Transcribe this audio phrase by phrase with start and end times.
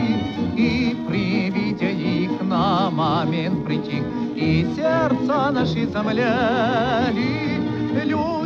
[0.57, 4.05] И при виде их на момент притих,
[4.37, 7.57] и сердца наши замляли.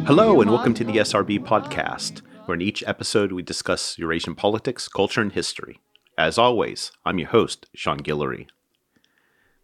[0.06, 4.86] Hello, and welcome to the SRB podcast, where in each episode we discuss Eurasian politics,
[4.86, 5.80] culture, and history.
[6.16, 8.46] As always, I'm your host, Sean Guillory.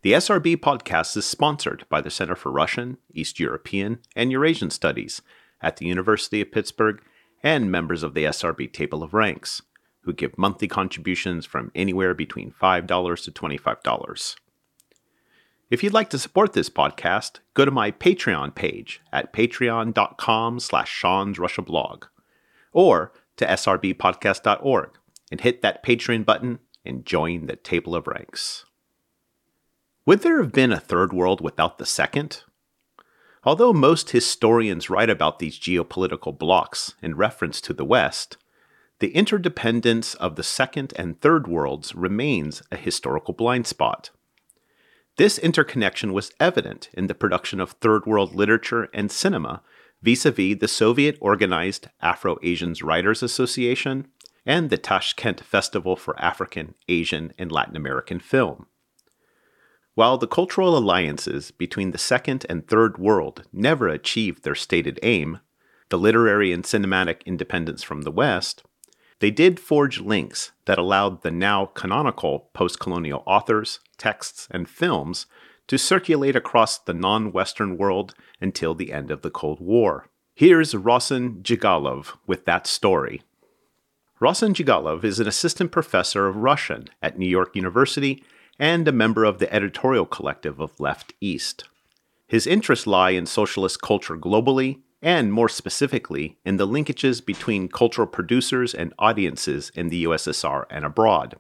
[0.03, 5.23] The SRB podcast is sponsored by the Center for Russian, East European, and Eurasian Studies
[5.63, 7.01] at the University of Pittsburgh
[7.44, 9.62] and members of the SRB Table of Ranks,
[10.02, 14.36] who give monthly contributions from anywhere between $5 to $25.
[15.70, 20.92] If you'd like to support this podcast, go to my Patreon page at patreon.com slash
[20.92, 22.06] Sean's Russia blog,
[22.74, 24.90] or to srbpodcast.org
[25.32, 28.66] and hit that Patreon button and join the table of ranks.
[30.06, 32.44] Would there have been a third world without the second?
[33.44, 38.38] Although most historians write about these geopolitical blocs in reference to the West,
[39.00, 44.12] the interdependence of the second and third worlds remains a historical blind spot.
[45.18, 49.64] This interconnection was evident in the production of Third World literature and cinema
[50.04, 54.08] vis a vis the Soviet organized Afro Asians Writers Association
[54.46, 58.68] and the Tashkent Festival for African, Asian, and Latin American Film.
[59.94, 65.40] While the cultural alliances between the Second and Third World never achieved their stated aim,
[65.90, 68.64] the literary and cinematic independence from the West,
[69.20, 75.26] they did forge links that allowed the now canonical post colonial authors, texts, and films
[75.68, 80.08] to circulate across the non Western world until the end of the Cold War.
[80.34, 83.22] Here's Rossen Djagalov with that story.
[84.22, 88.24] Rossen Djagalov is an assistant professor of Russian at New York University
[88.60, 91.66] and a member of the editorial collective of Left East.
[92.28, 98.08] His interests lie in socialist culture globally, and more specifically, in the linkages between cultural
[98.08, 101.36] producers and audiences in the USSR and abroad.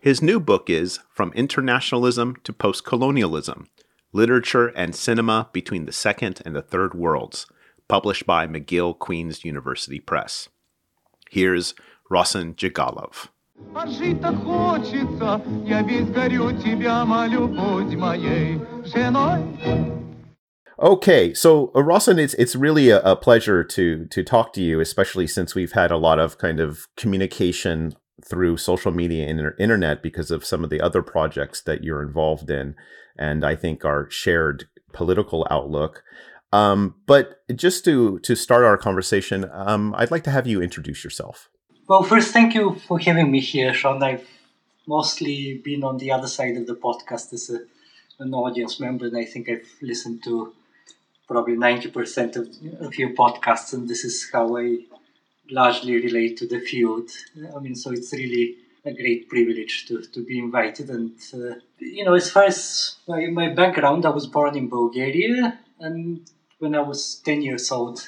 [0.00, 3.66] His new book is From Internationalism to Postcolonialism
[4.12, 7.46] Literature and Cinema Between the Second and the Third Worlds,
[7.88, 10.48] published by McGill Queen's University Press.
[11.30, 11.74] Here's
[12.10, 13.28] Rossen Djagalov.
[13.73, 19.41] А жить так хочется, я весь горю, тебя молю, будь моей женой.
[20.79, 24.79] Okay, so uh, Rossen, it's it's really a, a, pleasure to to talk to you,
[24.79, 30.03] especially since we've had a lot of kind of communication through social media and internet
[30.03, 32.75] because of some of the other projects that you're involved in,
[33.17, 36.03] and I think our shared political outlook.
[36.53, 41.03] Um, but just to to start our conversation, um, I'd like to have you introduce
[41.03, 41.49] yourself.
[41.92, 44.02] Well, first, thank you for having me here, Sean.
[44.02, 44.26] I've
[44.86, 47.58] mostly been on the other side of the podcast as a,
[48.18, 50.54] an audience member, and I think I've listened to
[51.28, 52.48] probably 90% of,
[52.80, 54.78] of your podcasts, and this is how I
[55.50, 57.10] largely relate to the field.
[57.54, 60.88] I mean, so it's really a great privilege to, to be invited.
[60.88, 65.58] And, uh, you know, as far as my, my background, I was born in Bulgaria,
[65.78, 66.22] and
[66.58, 67.98] when I was 10 years old,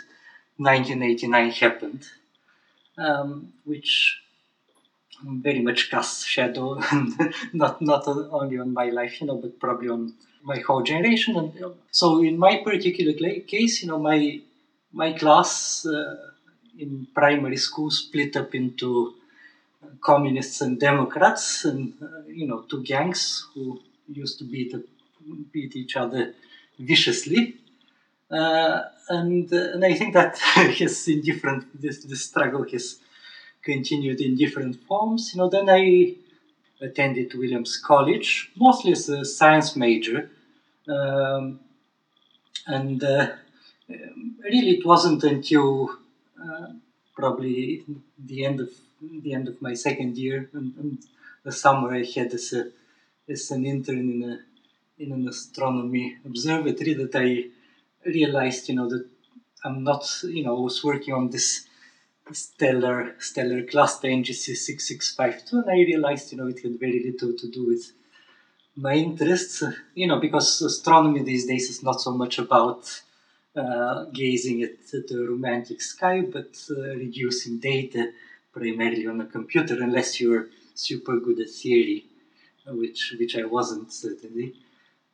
[0.57, 2.09] 1989 happened
[2.99, 4.21] um, which
[5.25, 6.81] very much casts shadow,
[7.53, 11.37] not not only on my life, you know, but probably on my whole generation.
[11.37, 11.53] And
[11.91, 14.41] so, in my particular case, you know, my
[14.93, 16.17] my class uh,
[16.79, 19.15] in primary school split up into
[20.01, 24.75] communists and Democrats, and uh, you know, two gangs who used to beat
[25.53, 26.35] beat each other
[26.79, 27.57] viciously.
[28.35, 30.39] Uh, and uh, and I think that
[30.79, 32.99] has in different this, this struggle has
[33.63, 35.33] continued in different forms.
[35.33, 36.15] You know, then I
[36.81, 40.31] attended Williams College, mostly as a science major,
[40.89, 41.61] um,
[42.67, 43.33] and uh,
[43.89, 45.91] really it wasn't until
[46.43, 46.69] uh,
[47.15, 47.85] probably
[48.19, 48.71] the end of
[49.01, 50.99] the end of my second year and, and
[51.45, 52.71] the summer I had as a
[53.31, 57.51] as an intern in a in an astronomy observatory that I
[58.07, 59.07] realized, you know, that
[59.65, 61.67] I'm not, you know, I was working on this
[62.33, 67.51] stellar stellar cluster NGC 6652, and I realized, you know, it had very little to
[67.51, 67.93] do with
[68.77, 69.63] my interests,
[69.95, 73.03] you know, because astronomy these days is not so much about
[73.57, 78.13] uh, gazing at the romantic sky, but uh, reducing data
[78.53, 82.05] primarily on a computer, unless you're super good at theory,
[82.67, 84.55] which which I wasn't certainly.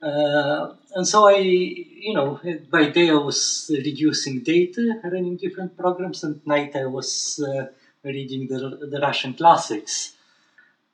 [0.02, 6.24] Uh, and so I, you know, by day I was reducing data, running different programs,
[6.24, 7.66] and night I was uh,
[8.02, 10.14] reading the, the Russian classics.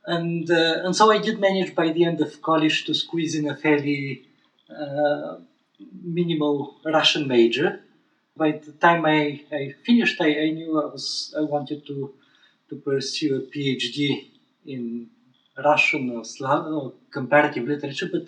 [0.07, 3.49] And, uh, and so I did manage by the end of college to squeeze in
[3.49, 4.25] a fairly
[4.71, 5.37] uh,
[6.03, 7.81] minimal Russian major.
[8.37, 12.15] by the time I, I finished, I, I knew I was I wanted to
[12.69, 14.29] to pursue a PhD
[14.67, 15.09] in
[15.57, 18.27] Russian or, Slav, or comparative literature, but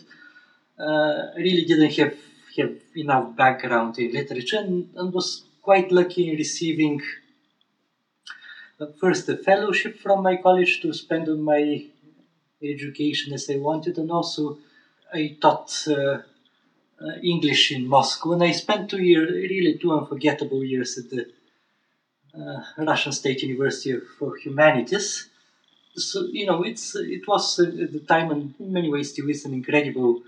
[1.37, 2.17] really didn't have
[2.57, 7.01] have enough background in literature, and, and was quite lucky in receiving
[8.81, 11.85] uh, first a fellowship from my college to spend on my
[12.63, 14.59] education as I wanted, and also
[15.13, 15.95] I taught uh,
[17.01, 21.27] uh, English in Moscow, and I spent two years, really two unforgettable years at the
[22.35, 25.29] uh, Russian State University for Humanities.
[25.97, 29.45] So you know, it's it was at the time, and in many ways still is
[29.45, 30.23] an incredible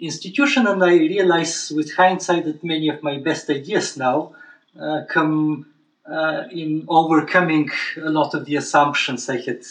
[0.00, 4.32] institution, and I realize with hindsight that many of my best ideas now
[4.80, 5.66] uh, come
[6.10, 9.62] uh, in overcoming a lot of the assumptions I had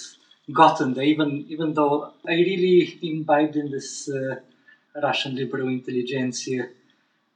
[0.51, 4.37] gotten there, even even though I really imbibed in this uh,
[5.01, 6.69] Russian liberal intelligentsia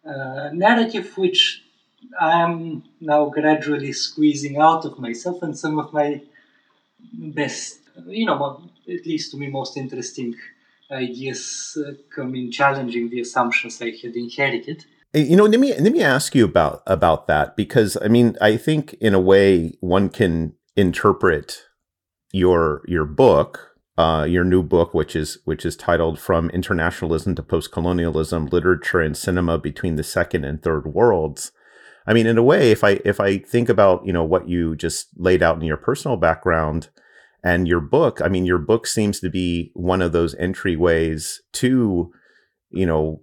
[0.06, 1.64] uh, narrative, which
[2.20, 6.22] I am now gradually squeezing out of myself, and some of my
[7.14, 10.36] best, you know, at least to me, most interesting
[10.92, 11.78] ideas
[12.14, 14.86] come in challenging the assumptions I had inherited.
[15.14, 18.58] You know, let me let me ask you about about that because I mean, I
[18.58, 21.64] think in a way one can interpret
[22.32, 27.42] your your book, uh, your new book, which is which is titled "From Internationalism to
[27.44, 31.52] Postcolonialism: Literature and Cinema Between the Second and Third Worlds."
[32.06, 34.76] I mean, in a way, if I if I think about you know what you
[34.76, 36.90] just laid out in your personal background
[37.44, 42.12] and your book, I mean, your book seems to be one of those entryways to
[42.70, 43.22] you know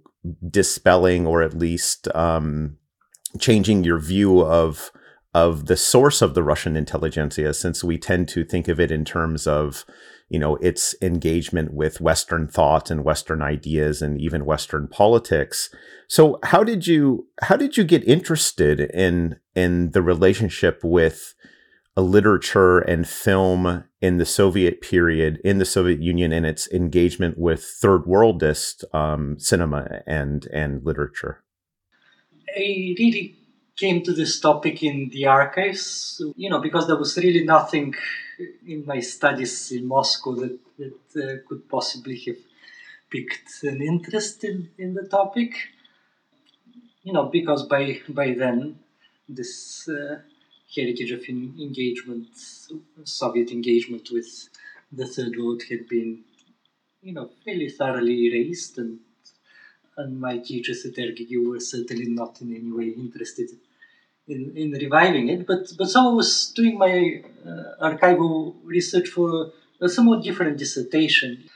[0.49, 2.77] dispelling or at least um,
[3.39, 4.91] changing your view of
[5.35, 9.03] of the source of the Russian intelligentsia, since we tend to think of it in
[9.03, 9.83] terms of,
[10.29, 15.69] you know, its engagement with Western thought and Western ideas and even Western politics.
[16.07, 21.33] So, how did you how did you get interested in in the relationship with
[21.97, 27.37] a literature and film in the Soviet period, in the Soviet Union, and its engagement
[27.37, 31.33] with third worldist um, cinema and and literature?
[32.55, 33.35] I really
[33.75, 35.85] came to this topic in the archives,
[36.35, 37.95] you know, because there was really nothing
[38.73, 42.41] in my studies in Moscow that, that uh, could possibly have
[43.09, 45.51] picked an interest in, in the topic.
[47.03, 48.79] You know, because by by then
[49.27, 50.19] this uh,
[50.75, 52.27] heritage of engagement,
[53.03, 54.49] Soviet engagement with
[54.91, 56.23] the Third World had been,
[57.01, 58.99] you know, fairly thoroughly erased and
[59.97, 63.49] and my teachers at RGU were certainly not in any way interested
[64.27, 65.45] in, in reviving it.
[65.47, 69.51] But but so I was doing my uh, archival research for
[69.81, 71.49] a somewhat different dissertation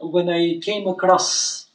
[0.00, 1.66] when I came across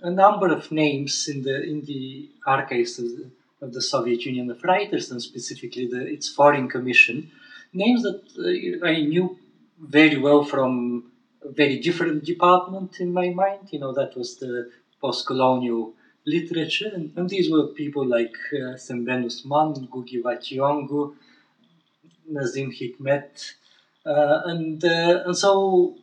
[0.00, 3.30] a number of names in the in the archives of the,
[3.60, 4.50] of the Soviet Union.
[4.50, 7.30] Of writers and specifically the, its foreign commission,
[7.72, 9.38] names that uh, I knew
[9.80, 11.12] very well from
[11.42, 13.68] a very different department in my mind.
[13.70, 14.70] You know that was the
[15.00, 15.92] post-colonial
[16.26, 21.14] literature, and, and these were people like uh, Sembène Ousmane, Gugi Vationgu,
[22.28, 23.54] Nazim Hikmet,
[24.06, 25.96] uh, and uh, and so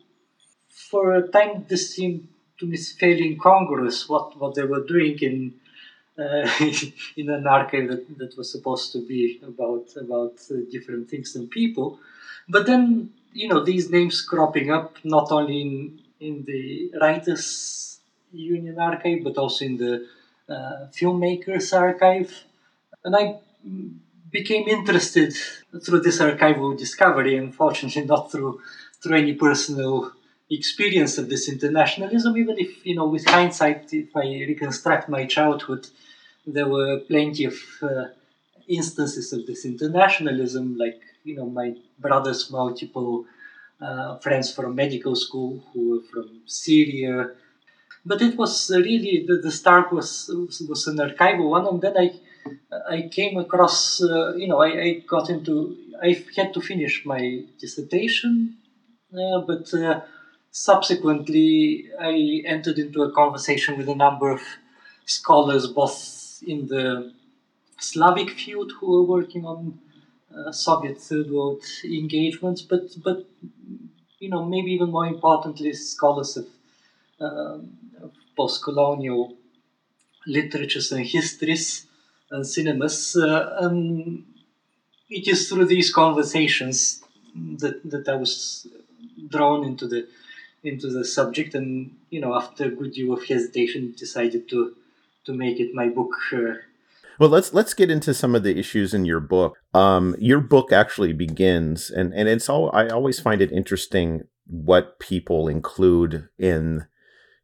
[0.68, 5.54] for a time this seemed to me fairly incongruous what, what they were doing in
[6.22, 6.48] uh,
[7.20, 11.50] in an archive that, that was supposed to be about about uh, different things and
[11.50, 11.98] people,
[12.48, 17.98] but then you know these names cropping up not only in in the writers
[18.32, 20.06] union archive but also in the
[20.48, 22.30] uh, filmmakers archive,
[23.04, 23.24] and I
[24.30, 25.34] became interested
[25.84, 27.36] through this archival discovery.
[27.36, 28.60] Unfortunately, not through
[29.02, 30.12] through any personal
[30.50, 32.36] experience of this internationalism.
[32.36, 35.88] Even if you know, with hindsight, if I reconstruct my childhood,
[36.46, 38.06] there were plenty of uh,
[38.68, 43.24] instances of this internationalism, like you know, my brother's multiple
[43.80, 47.30] uh, friends from medical school who were from Syria.
[48.04, 50.30] But it was really the, the start was
[50.68, 52.08] was an archival one, and then I
[52.88, 57.44] I came across uh, you know I, I got into I had to finish my
[57.60, 58.56] dissertation,
[59.14, 60.00] uh, but uh,
[60.50, 64.42] subsequently I entered into a conversation with a number of
[65.06, 65.96] scholars, both
[66.46, 67.12] in the
[67.78, 69.78] Slavic field who were working on
[70.36, 73.26] uh, Soviet Third World engagements, but but
[74.18, 76.46] you know maybe even more importantly, scholars of
[77.20, 77.72] um,
[78.36, 79.36] post-colonial
[80.26, 81.86] literatures and histories
[82.30, 83.16] and cinemas.
[83.16, 84.24] Uh, and
[85.10, 87.02] it is through these conversations
[87.34, 88.66] that, that I was
[89.28, 90.08] drawn into the
[90.64, 94.76] into the subject, and you know, after a good deal of hesitation, decided to
[95.26, 96.10] to make it my book.
[96.32, 96.54] Uh,
[97.18, 99.56] Well, let's let's get into some of the issues in your book.
[99.74, 102.70] Um, your book actually begins, and and it's all.
[102.72, 106.86] I always find it interesting what people include in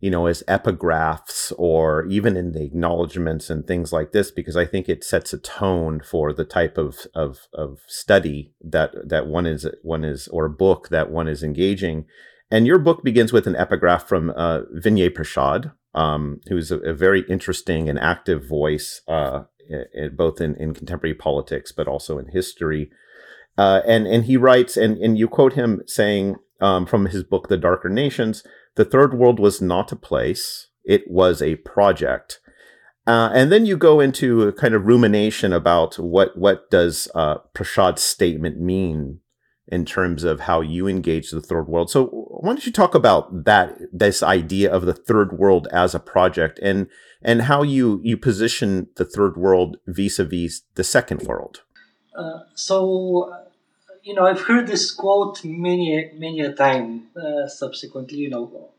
[0.00, 4.64] you know, as epigraphs or even in the acknowledgments and things like this, because I
[4.64, 9.46] think it sets a tone for the type of, of, of study that, that one
[9.46, 12.04] is, one is, or book that one is engaging.
[12.50, 16.92] And your book begins with an epigraph from uh, Vijay Prashad, um, who's a, a,
[16.92, 22.28] very interesting and active voice, uh, in, both in, in contemporary politics, but also in
[22.28, 22.90] history.
[23.56, 27.48] Uh, and, and he writes, and, and you quote him saying um, from his book,
[27.48, 28.44] The Darker Nations,
[28.76, 32.40] the third world was not a place, it was a project.
[33.06, 37.38] Uh, and then you go into a kind of rumination about what what does uh,
[37.54, 39.20] Prashad's statement mean
[39.70, 41.90] in terms of how you engage the third world.
[41.90, 46.00] So why don't you talk about that this idea of the third world as a
[46.00, 46.88] project and
[47.22, 51.62] and how you you position the third world vis-a-vis the second world?
[52.16, 53.32] Uh, so
[54.02, 58.70] you know, I've heard this quote many, many a time uh, subsequently, you know,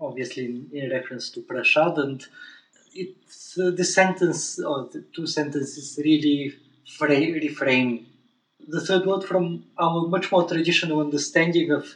[0.00, 2.24] obviously in, in reference to Prashad and
[2.94, 6.54] it's uh, the sentence or the two sentences really
[6.96, 8.04] fra- reframe
[8.66, 11.94] the third world from our much more traditional understanding of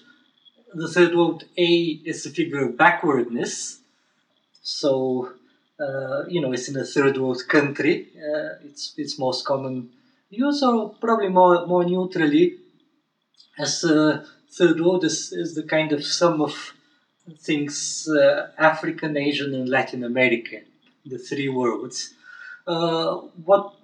[0.74, 1.44] the third world.
[1.58, 3.80] A is a figure of backwardness,
[4.62, 5.32] so
[5.78, 8.08] uh, you know it's in a third world country.
[8.16, 9.90] Uh, it's its most common
[10.28, 12.56] use, or probably more more neutrally
[13.58, 16.74] as uh, third world is, is the kind of sum of
[17.38, 20.64] things uh, African, Asian, and Latin American,
[21.04, 22.14] the three worlds.
[22.66, 23.79] Uh, what the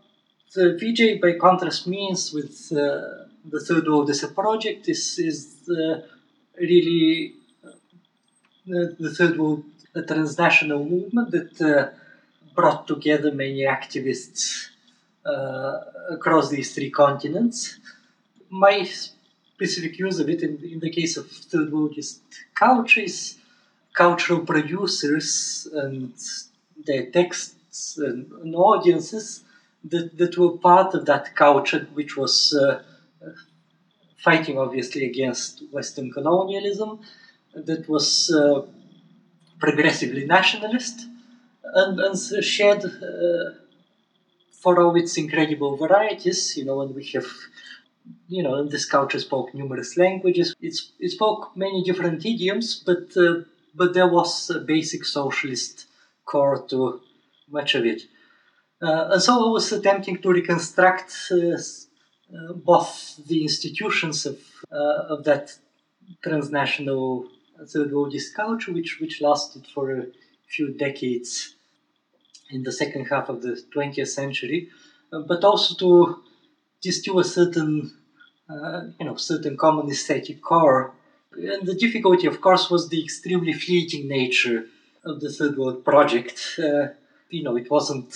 [0.57, 5.69] Vijay by contrast means with uh, the third world as a project is, is
[6.59, 7.35] really
[7.65, 7.71] uh,
[8.67, 11.91] the, third world, a transnational movement that uh,
[12.55, 14.69] brought together many activists
[16.11, 17.79] across these three continents.
[18.49, 18.89] My
[19.57, 22.21] specific use of it in, in the case of third worldist
[22.55, 23.39] cultures,
[23.93, 26.13] cultural producers and
[26.87, 29.43] their texts and, and, audiences
[29.91, 32.83] that, that were part of that culture, which was uh,
[34.19, 37.01] fighting obviously against Western colonialism,
[37.55, 38.63] that was uh,
[39.59, 41.07] progressively nationalist,
[41.65, 43.51] and, and shared uh,
[44.53, 47.27] for all its incredible varieties, you know, and we have
[48.29, 50.55] you know, this culture spoke numerous languages.
[50.61, 53.43] It's, it spoke many different idioms, but uh,
[53.75, 55.87] but there was a basic socialist
[56.25, 57.01] core to
[57.51, 58.03] much of it.
[58.83, 64.39] Uh, and so I was attempting to reconstruct uh, uh both the institutions of
[64.71, 65.57] of that
[66.23, 67.29] transnational
[67.73, 70.07] third worldist culture, which which lasted for a
[70.49, 71.55] few decades
[72.51, 74.69] in the second half of the 20th century,
[75.11, 76.23] but also to
[76.81, 77.93] distill a certain
[78.49, 80.93] uh, you know, certain common aesthetic core.
[81.33, 84.67] And the difficulty, of course, was the extremely fleeting nature
[85.05, 86.57] of the Third World Project.
[86.59, 86.89] Uh,
[87.29, 88.15] you know, it wasn't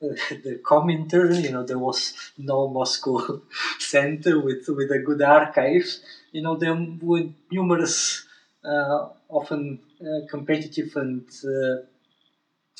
[0.00, 3.40] the Comintern, you know, there was no Moscow
[3.78, 5.86] center with, with a good archive.
[6.32, 8.26] You know, there were numerous,
[8.64, 11.24] uh, often uh, competitive and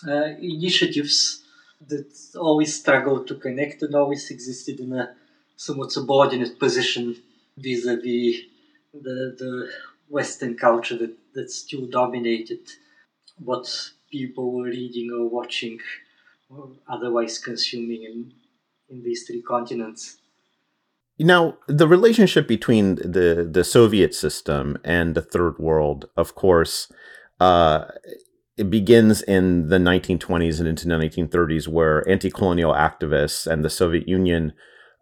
[0.07, 1.43] uh, initiatives
[1.87, 2.07] that
[2.37, 5.15] always struggled to connect and always existed in a
[5.57, 7.17] somewhat subordinate position
[7.57, 8.43] vis-a-vis
[8.93, 9.71] the, the
[10.09, 12.61] Western culture that, that still dominated
[13.39, 13.67] what
[14.11, 15.81] people were reading or watching
[16.89, 18.33] otherwise consuming in,
[18.89, 20.19] in these three continents.
[21.19, 26.93] Now, the relationship between the, the Soviet system and the Third World, of course,
[27.41, 27.87] uh,
[28.57, 33.71] it begins in the 1920s and into the 1930s, where anti colonial activists and the
[33.71, 34.53] Soviet Union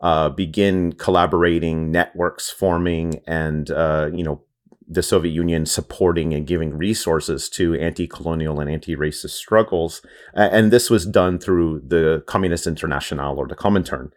[0.00, 4.42] uh, begin collaborating, networks forming, and uh, you know
[4.86, 10.02] the Soviet Union supporting and giving resources to anti-colonial and anti-racist struggles,
[10.34, 14.10] and this was done through the Communist International or the Comintern.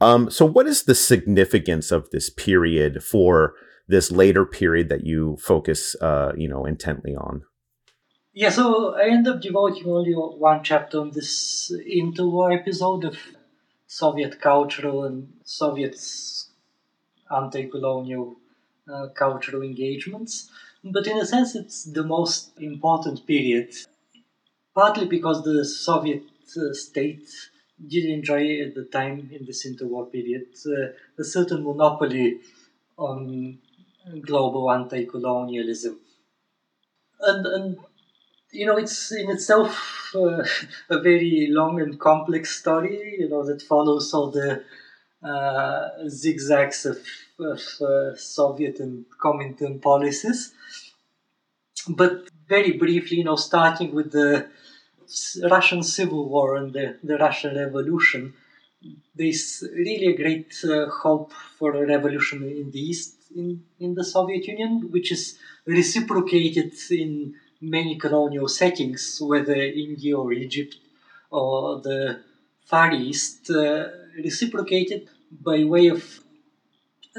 [0.00, 3.54] Um, so, what is the significance of this period for
[3.86, 7.42] this later period that you focus, uh, you know, intently on?
[8.34, 13.16] Yeah, so I end up devoting only one chapter on this interwar episode of
[13.86, 15.96] Soviet cultural and Soviet
[17.30, 18.36] anti-colonial
[18.92, 20.50] uh, cultural engagements.
[20.84, 23.72] But in a sense, it's the most important period,
[24.74, 26.24] partly because the Soviet
[26.56, 27.28] uh, state
[27.86, 32.40] did enjoy at the time in this interwar period uh, a certain monopoly
[32.96, 33.58] on
[34.20, 35.98] global anti-colonialism.
[37.20, 37.76] And, and
[38.52, 40.44] you know, it's in itself uh,
[40.90, 44.64] a very long and complex story, you know, that follows all the
[45.22, 46.98] uh, zigzags of,
[47.50, 50.52] of uh, Soviet and Comintern policies.
[51.88, 54.48] But very briefly, you know, starting with the
[55.42, 58.34] Russian Civil War and the, the Russian Revolution,
[59.14, 64.04] there's really a great uh, hope for a revolution in the East in, in the
[64.04, 70.76] Soviet Union, which is reciprocated in many colonial settings, whether India or Egypt
[71.30, 72.20] or the
[72.66, 76.20] Far East, uh, reciprocated by way of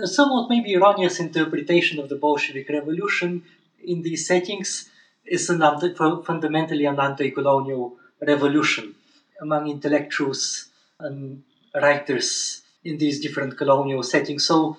[0.05, 3.43] somewhat maybe erroneous interpretation of the Bolshevik Revolution
[3.83, 4.89] in these settings
[5.25, 8.95] is an anti- fundamentally an anti-colonial revolution
[9.41, 10.67] among intellectuals
[11.00, 11.41] and
[11.75, 14.45] writers in these different colonial settings.
[14.45, 14.77] So,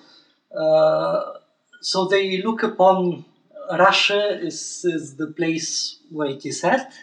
[0.55, 1.33] uh,
[1.81, 3.25] so they look upon
[3.71, 6.93] Russia as, is the place where it is at.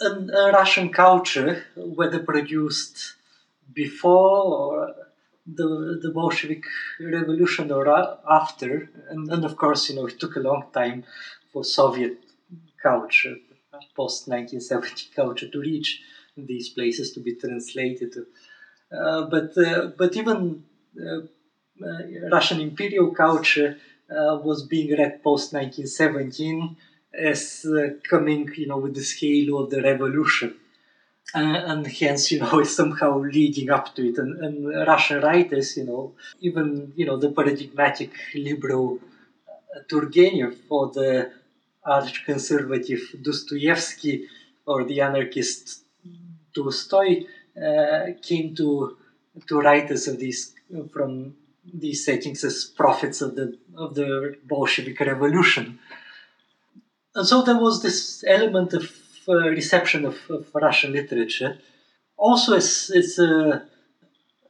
[0.00, 3.14] And a Russian culture, whether produced
[3.72, 5.05] before or
[5.46, 6.64] the, the Bolshevik
[7.00, 7.88] Revolution or
[8.28, 11.04] after, and, and of course, you know, it took a long time
[11.52, 12.18] for Soviet
[12.82, 13.36] culture,
[13.94, 16.02] post 1970 culture, to reach
[16.36, 18.14] these places to be translated.
[18.92, 20.62] Uh, but uh, but even
[21.00, 21.20] uh,
[21.84, 23.76] uh Russian imperial culture
[24.10, 26.76] uh, was being read post 1917
[27.12, 30.54] as uh, coming, you know, with the scale of the revolution.
[31.34, 34.18] Uh, and hence, you know, is somehow leading up to it.
[34.18, 39.00] And, and, Russian writers, you know, even, you know, the paradigmatic liberal
[39.88, 41.30] Turgenev or the
[41.84, 44.26] arch-conservative Dostoevsky
[44.64, 45.82] or the anarchist
[46.54, 47.24] Tolstoy
[47.62, 48.96] uh, came to
[49.46, 50.54] to writers of these
[50.92, 51.34] from
[51.72, 55.78] these settings as prophets of the of the Bolshevik Revolution.
[57.14, 58.90] And so there was this element of
[59.28, 61.58] uh, reception of, of, Russian literature,
[62.16, 63.60] also as, as uh,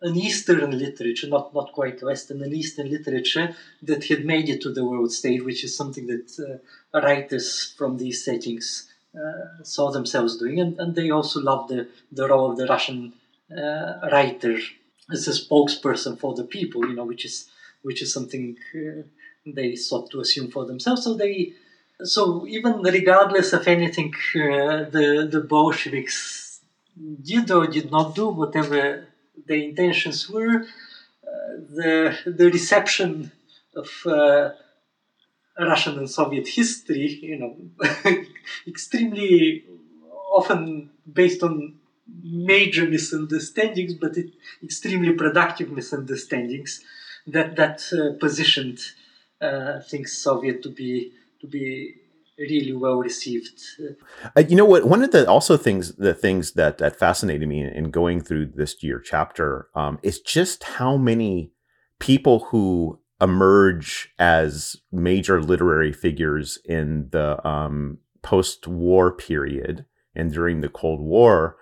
[0.02, 4.72] an Eastern literature, not not quite Western, an Eastern literature that had made it to
[4.72, 6.60] the world stage, which is something that
[6.94, 11.88] uh, writers from these settings uh, saw themselves doing, and, and they also loved the,
[12.12, 13.12] the role of the Russian
[13.50, 14.58] uh, writer
[15.10, 17.48] as a spokesperson for the people, you know, which is
[17.82, 18.56] which is something
[19.46, 21.04] they sought to assume for themselves.
[21.04, 21.52] So they,
[22.04, 26.60] so even regardless of anything, uh, the the Bolsheviks
[27.22, 29.06] did or did not do, whatever
[29.46, 33.32] their intentions were, uh, the the reception
[33.74, 34.50] of uh,
[35.58, 37.56] Russian and Soviet history, you know,
[38.66, 39.64] extremely
[40.34, 41.76] often based on
[42.22, 44.30] major misunderstandings, but it,
[44.62, 46.80] extremely productive misunderstandings
[47.26, 48.78] that that uh, positioned
[49.40, 51.12] uh, things Soviet to be
[51.46, 51.94] to be
[52.38, 53.60] really well received.
[54.36, 54.86] Uh, you know what?
[54.86, 58.82] One of the also things the things that that fascinated me in, going through this
[58.82, 61.52] year chapter um, is just how many
[61.98, 70.68] people who emerge as major literary figures in the um, post-war period and during the
[70.68, 71.56] Cold War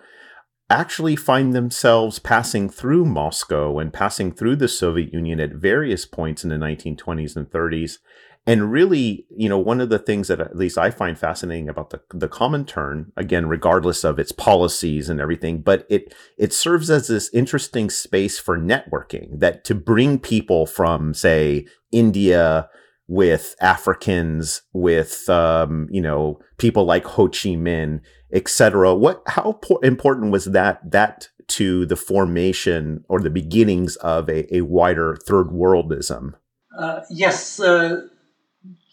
[0.70, 6.42] actually find themselves passing through Moscow and passing through the Soviet Union at various points
[6.42, 7.99] in the 1920s and 30s.
[8.46, 11.90] And really, you know, one of the things that at least I find fascinating about
[11.90, 17.09] the, the Comintern, again, regardless of its policies and everything, but it it serves as
[17.09, 22.68] this interesting space for networking that to bring people from, say, India
[23.07, 28.00] with Africans, with um, you know, people like Ho Chi Minh
[28.35, 28.94] etc.
[28.94, 34.62] What how important was that that to the formation or the beginnings of a, a
[34.62, 36.35] wider third worldism?
[36.76, 38.02] Uh, yes, uh,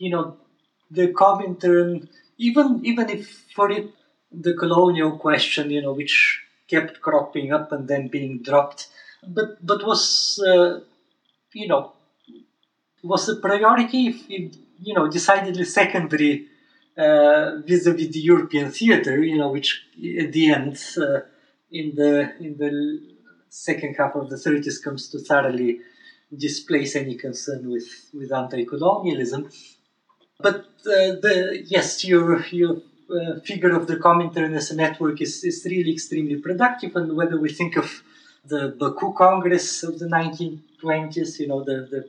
[0.04, 0.26] you know
[0.90, 3.24] the Comintern, even even if
[3.56, 3.88] for it
[4.32, 8.88] the colonial question, you know, which kept cropping up and then being dropped,
[9.38, 10.04] but but was
[10.52, 10.80] uh,
[11.54, 11.94] you know
[13.04, 16.48] was a priority if, if you know decidedly secondary
[16.98, 19.86] uh, vis-a-vis the European theater, you know, which
[20.20, 21.22] at the end, uh,
[21.72, 22.72] in the in the
[23.50, 25.80] second half of the 30s, comes to thoroughly
[26.36, 29.50] displace any concern with with anti-colonialism.
[30.42, 32.78] But uh, the yes, your your
[33.18, 36.96] uh, figure of the Comintern as a network is, is really extremely productive.
[36.96, 38.04] And whether we think of
[38.46, 42.02] the Baku Congress of the 1920s, you know, the, the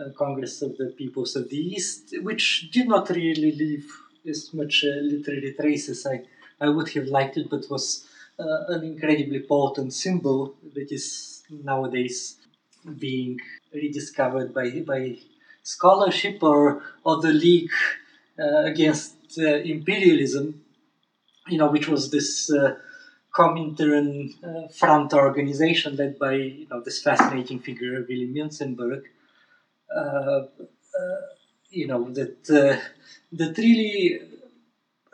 [0.00, 3.86] uh, Congress of the Peoples of the East, which did not really leave
[4.28, 6.22] as much uh, literary traces I,
[6.60, 8.06] I would have liked it, but was
[8.38, 12.36] uh, an incredibly potent symbol that is nowadays
[12.98, 13.38] being
[13.72, 15.18] rediscovered by, by
[15.62, 17.70] scholarship or, or the League
[18.38, 20.62] uh, Against Imperialism,
[21.48, 22.76] you know, which was this uh,
[23.34, 29.02] Comintern uh, front organization led by you know this fascinating figure Willy Münzenberg.
[29.94, 31.20] Uh, uh,
[31.70, 32.78] you know that uh,
[33.32, 34.20] that really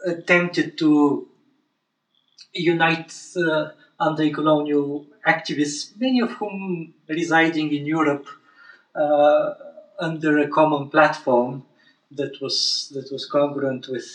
[0.04, 1.28] attempted to
[2.52, 3.68] unite uh,
[4.00, 8.26] anti-colonial activists, many of whom residing in Europe
[8.94, 9.54] uh,
[9.98, 11.64] under a common platform
[12.10, 14.08] that was that was congruent with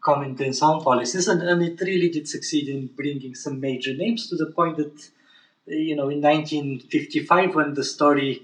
[0.00, 4.36] Comintern's own policies, and, and it really did succeed in bringing some major names to
[4.36, 5.10] the point that
[5.66, 8.42] you know in 1955 when the story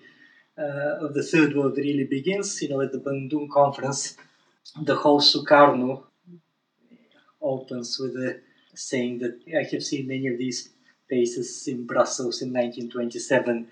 [0.59, 4.17] uh, of the third world really begins you know at the bandung conference
[4.83, 6.05] the whole sukarno
[7.41, 8.41] opens with a
[8.75, 10.71] saying that i have seen many of these
[11.09, 13.69] faces in brussels in 1927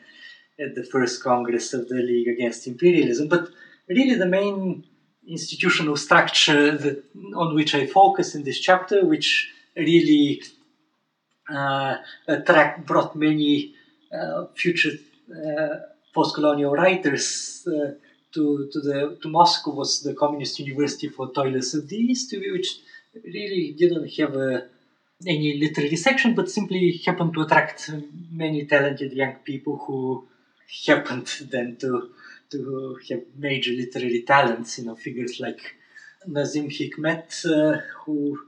[0.61, 3.49] at the first congress of the league against imperialism but
[3.89, 4.85] really the main
[5.27, 10.43] institutional structure that, on which I focus in this chapter, which really
[11.49, 11.97] uh,
[12.27, 13.75] attract brought many
[14.13, 14.93] uh, future
[15.31, 15.77] uh,
[16.15, 17.93] post-colonial writers uh,
[18.33, 22.79] to to the to Moscow was the Communist University for Toilers of the East, which
[23.25, 24.67] really didn't have a,
[25.27, 27.91] any literary section, but simply happened to attract
[28.31, 30.27] many talented young people who
[30.87, 32.11] happened then to
[32.51, 35.77] to have major literary talents, you know, figures like
[36.27, 38.41] Nazim Hikmet, uh, who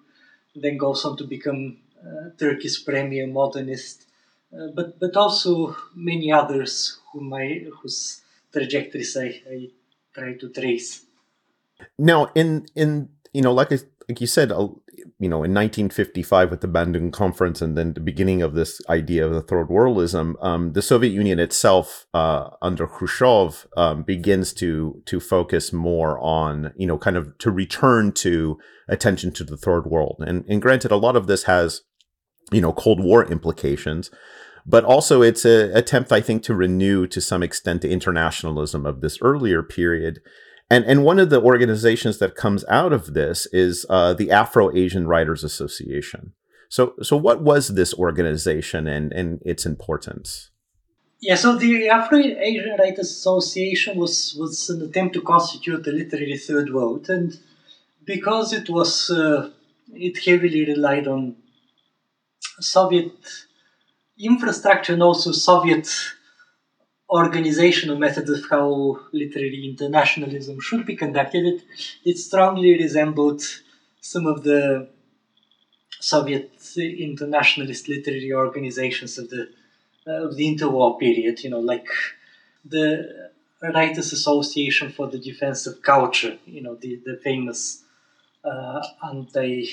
[0.56, 4.06] then goes on to become uh, Turkey's premier modernist,
[4.52, 9.70] uh, but but also many others whom I, whose trajectories I, I
[10.12, 11.04] try to trace.
[11.98, 13.78] Now, in in you know, like I
[14.12, 18.42] like you said, you know, in 1955 with the Bandung Conference, and then the beginning
[18.42, 23.66] of this idea of the third worldism, um, the Soviet Union itself, uh, under Khrushchev,
[23.75, 29.33] um, begins to to focus more on, you know, kind of to return to attention
[29.33, 30.16] to the third world.
[30.27, 31.81] And and granted, a lot of this has,
[32.53, 34.11] you know, Cold War implications.
[34.66, 39.01] But also, it's an attempt, I think, to renew to some extent the internationalism of
[39.01, 40.20] this earlier period
[40.72, 44.74] and and one of the organizations that comes out of this is uh, the Afro
[44.74, 46.32] Asian Writers Association.
[46.68, 50.50] So so what was this organization and and its importance?
[51.20, 56.38] Yeah, so the Afro Asian Writers Association was was an attempt to constitute the literary
[56.38, 57.38] third world, and
[58.04, 59.50] because it was uh,
[59.92, 61.37] it heavily relied on
[62.61, 63.12] Soviet
[64.18, 65.87] infrastructure and also Soviet
[67.12, 71.62] organizational methods of how literary internationalism should be conducted, it,
[72.05, 73.42] it strongly resembled
[74.01, 74.88] some of the
[76.01, 79.48] Soviet internationalist literary organizations of the
[80.07, 81.42] uh, of the interwar period.
[81.44, 81.87] You know, like
[82.64, 83.31] the
[83.62, 86.38] Writers Association for the Defense of Culture.
[86.46, 87.83] You know, the the famous
[88.44, 89.68] uh, anti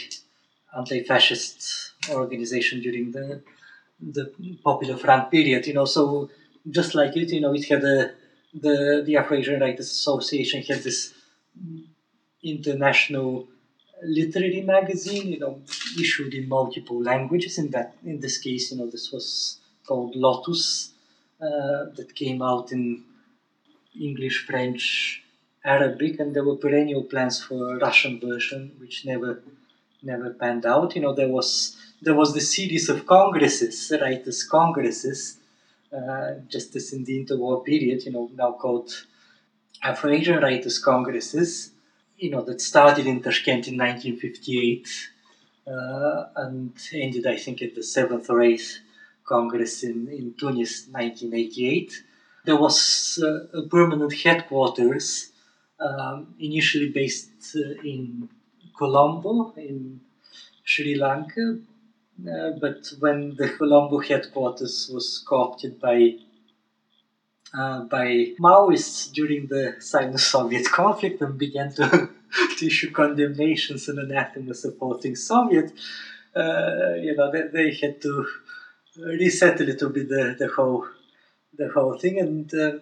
[0.77, 3.41] anti-fascist organization during the
[3.99, 4.25] the
[4.63, 5.67] Popular Front period.
[5.67, 6.29] You know, so
[6.69, 8.11] just like it, you know, it had a,
[8.53, 11.13] the the Afro-Asian Writers Association had this
[12.43, 13.47] international
[14.03, 15.61] literary magazine, you know,
[15.99, 17.57] issued in multiple languages.
[17.57, 20.91] In that, in this case, you know, this was called Lotus,
[21.41, 23.03] uh, that came out in
[23.99, 25.23] English, French,
[25.63, 29.41] Arabic, and there were perennial plans for a Russian version, which never
[30.03, 30.95] never panned out.
[30.95, 35.38] You know, there was there was the series of congresses, writers' congresses,
[36.47, 38.91] just as in the interwar period, you know, now called
[39.83, 41.71] Afro-Asian Writers Congresses,
[42.17, 44.87] you know, that started in Tashkent in 1958
[45.67, 48.79] uh, and ended, I think, at the seventh or eighth
[49.25, 52.03] Congress in, in Tunis, 1988.
[52.45, 55.31] There was uh, a permanent headquarters,
[55.79, 58.29] um, initially based uh, in
[58.77, 60.01] Colombo, in
[60.63, 61.59] Sri Lanka,
[62.27, 66.15] uh, but when the Colombo headquarters was co-opted by
[67.53, 72.09] uh, by Maoists during the Sino-Soviet conflict and began to,
[72.57, 75.71] to issue condemnations and anathema supporting Soviet,
[76.35, 78.27] uh, you know, they, they, had to
[78.97, 80.85] reset a little bit the, the whole
[81.57, 82.77] the whole thing, and uh,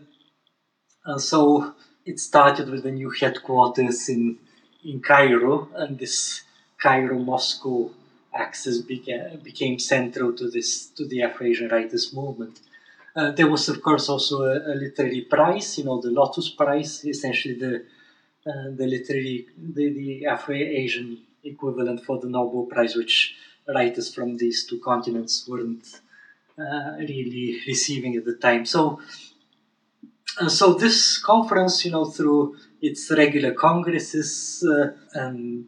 [1.06, 1.74] and so
[2.06, 4.38] it started with the new headquarters in
[4.84, 6.42] in Cairo, and this
[6.82, 7.92] Cairo Moscow
[8.38, 12.60] axis became central to this to the Afro-Asian writers movement.
[13.16, 17.04] Uh, there was, of course, also a, a, literary prize, you know, the Lotus Prize,
[17.04, 17.84] essentially the
[18.46, 23.36] uh, the literary the, the Afro-Asian equivalent for the Nobel Prize, which
[23.68, 26.00] writers from these two continents weren't
[26.60, 28.66] uh, really receiving at the time.
[28.66, 29.00] So,
[30.40, 35.68] uh, so this conference, you know, through its regular congresses uh, and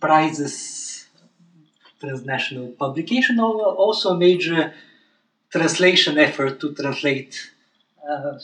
[0.00, 0.97] prizes
[2.00, 4.72] transnational publication, also a major
[5.50, 7.50] translation effort to translate
[8.08, 8.38] uh,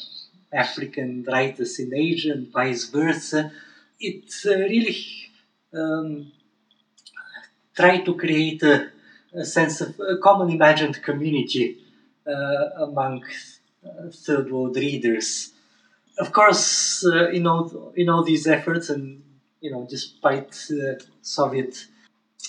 [0.53, 3.53] African writers in Asia and vice versa.
[4.01, 4.97] It uh, really
[5.73, 6.33] um,
[7.75, 8.91] tried to create a,
[9.35, 11.79] a, sense of a common imagined community
[12.27, 13.25] uh, among
[13.85, 15.53] uh, third world readers.
[16.19, 19.23] Of course, uh, in all in all these efforts, and
[19.61, 20.55] you know, despite
[21.23, 21.87] Soviet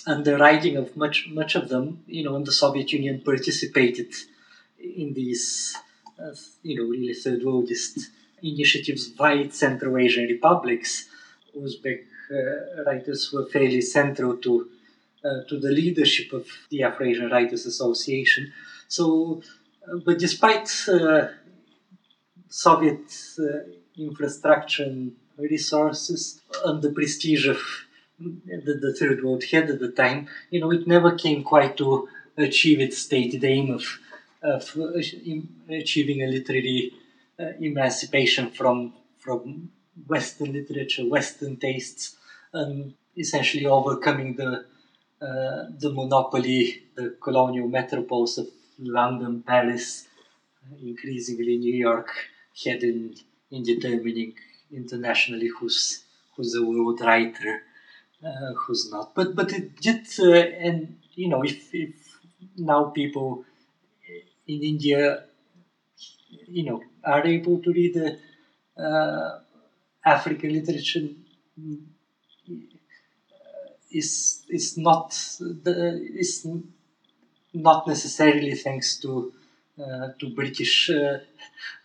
[0.06, 4.12] underwriting of much much of them, you know, and the Soviet Union participated
[4.78, 5.76] in these,
[6.18, 7.98] uh, you know, really third worldist
[8.42, 11.08] initiatives via Central Asian republics.
[11.56, 14.68] Uzbek uh, writers were fairly central to
[15.24, 18.52] uh, to the leadership of the Afro-Asian Writers Association.
[18.88, 19.42] So,
[19.88, 21.28] uh, but despite uh,
[22.48, 27.58] Soviet uh, infrastructure and resources and the prestige of
[28.18, 32.08] the, the Third World had at the time, you know, it never came quite to
[32.36, 33.84] achieve its stated aim of
[34.42, 34.76] of
[35.68, 36.92] achieving a literary
[37.40, 39.70] uh, emancipation from from
[40.06, 42.16] Western literature, Western tastes,
[42.52, 44.66] and essentially overcoming the
[45.20, 48.48] uh, the monopoly, the colonial metropoles of
[48.78, 50.06] London, Paris,
[50.82, 52.10] increasingly New York,
[52.64, 53.14] had in,
[53.50, 54.34] in determining
[54.70, 57.62] internationally who's who's a world writer,
[58.24, 59.14] uh, who's not.
[59.14, 62.18] But but it did, uh, and you know, if if
[62.56, 63.44] now people
[64.46, 65.24] in India,
[66.48, 68.18] you know, are able to read the
[68.82, 69.40] uh,
[70.04, 71.08] African literature
[73.90, 75.74] is is not the
[76.16, 76.46] is
[77.54, 79.32] not necessarily thanks to
[79.78, 81.18] uh, to British uh,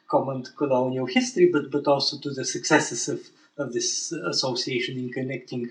[0.08, 3.22] common colonial history, but but also to the successes of,
[3.58, 5.70] of this association in connecting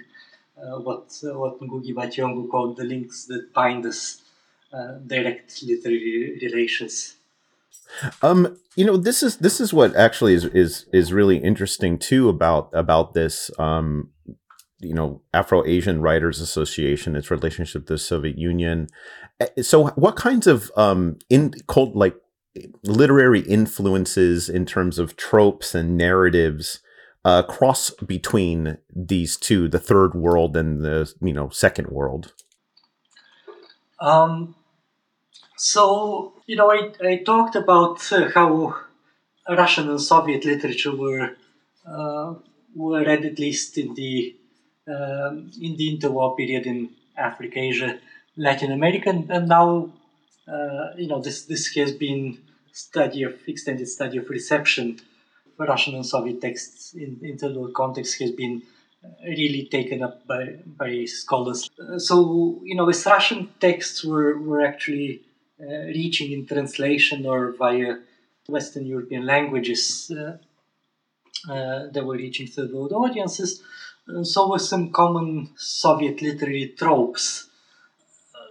[0.79, 4.23] what what Ngugi wa Thiong'o called the links that bind us
[4.73, 7.16] uh, direct literary relations.
[8.23, 12.29] Um, you know, this is this is what actually is is is really interesting too
[12.29, 13.51] about about this.
[13.59, 14.11] Um,
[14.79, 18.88] you know, Afro Asian Writers Association, its relationship to the Soviet Union.
[19.61, 22.14] So, what kinds of um in called like
[22.83, 26.81] literary influences in terms of tropes and narratives
[27.24, 32.33] uh, cross between these two, the third world and the you know second world?
[34.00, 34.54] Um,
[35.56, 38.74] so, you know, I, I talked about uh, how
[39.48, 41.37] Russian and Soviet literature were
[41.87, 42.35] uh,
[42.74, 44.35] were read at least in the
[44.88, 47.98] um, in the interwar period in Africa, Asia,
[48.37, 49.92] Latin America, and now
[50.48, 52.38] uh, you know this this has been
[52.72, 54.98] study of extended study of reception
[55.66, 58.62] Russian and Soviet texts in interwar context has been
[59.25, 61.70] really taken up by by scholars.
[61.79, 65.23] Uh, so you know, as Russian texts were were actually
[65.61, 67.99] uh, reaching in translation or via
[68.49, 70.37] Western European languages uh,
[71.53, 73.62] uh, that were reaching third world audiences.
[74.07, 77.49] And so were some common Soviet literary tropes,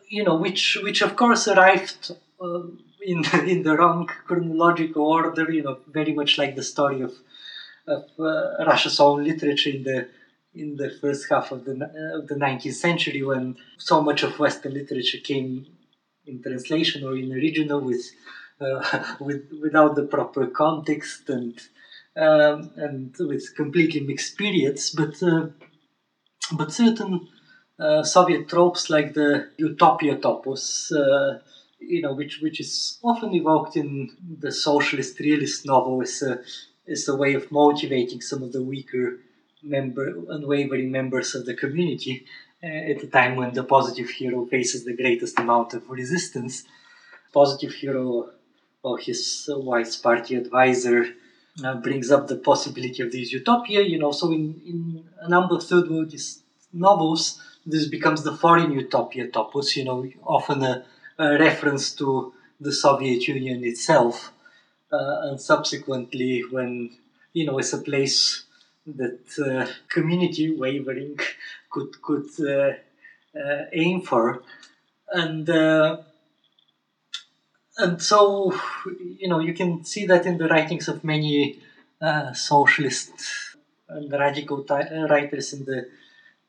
[0.07, 2.15] you know, which which of course arrived
[3.01, 5.49] in the, in the wrong chronological order.
[5.51, 7.13] You know, very much like the story of
[7.87, 10.07] of uh, Russia's own literature in the
[10.55, 14.39] in the first half of the uh, of the 19th century, when so much of
[14.39, 15.65] Western literature came
[16.25, 18.03] in translation or in original with
[18.61, 21.59] uh, with without the proper context and
[22.15, 25.47] um, and with completely mixed periods, but uh,
[26.51, 27.27] but certain
[27.79, 31.39] uh, Soviet tropes like the utopia topos, uh,
[31.79, 36.39] you know, which which is often evoked in the socialist realist novel as a
[36.89, 39.19] as a way of motivating some of the weaker
[39.61, 42.25] member unwavering members of the community
[42.63, 46.63] uh, at a time when the positive hero faces the greatest amount of resistance.
[47.33, 48.29] Positive hero
[48.83, 51.05] or his wise party advisor
[51.63, 54.11] uh, brings up the possibility of this utopia, you know.
[54.11, 56.13] So in, in a number of third world
[56.73, 60.85] novels, this becomes the foreign utopia topos, you know, often a, a
[61.19, 64.31] reference to the Soviet Union itself.
[64.91, 66.91] Uh, and subsequently, when,
[67.33, 68.43] you know, it's a place
[68.95, 71.19] that uh, community wavering
[71.69, 72.73] could could uh,
[73.39, 74.41] uh, aim for,
[75.11, 75.47] and
[77.77, 78.53] and so
[79.19, 81.59] you know you can see that in the writings of many
[82.33, 83.11] socialist
[83.87, 84.65] and radical
[85.09, 85.87] writers in the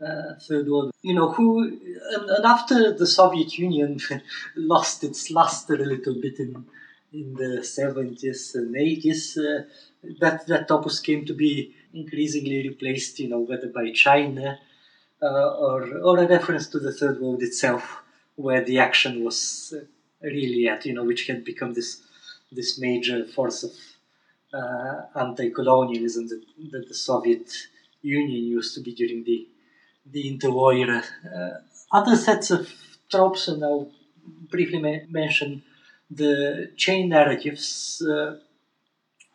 [0.05, 4.01] uh, third world, you know, who, and, and, after the Soviet Union
[4.57, 6.65] lost its luster a little bit in
[7.13, 9.65] in the 70s and 80s, uh,
[10.21, 14.59] that that topos came to be increasingly replaced, you know, whether by China
[15.23, 18.03] uh, or, or a reference to the third world itself
[18.37, 19.85] where the action was uh,
[20.23, 22.03] really at, you know, which had become this
[22.53, 23.73] this major force of
[24.53, 27.53] uh, anti-colonialism that, that the Soviet
[28.03, 29.47] Union used to be during the
[30.05, 31.03] the interwar.
[31.25, 31.61] Uh,
[31.93, 32.73] other sets of
[33.11, 33.91] tropes, and I'll
[34.51, 35.63] briefly ma- mention
[36.11, 38.39] the chain narratives, uh,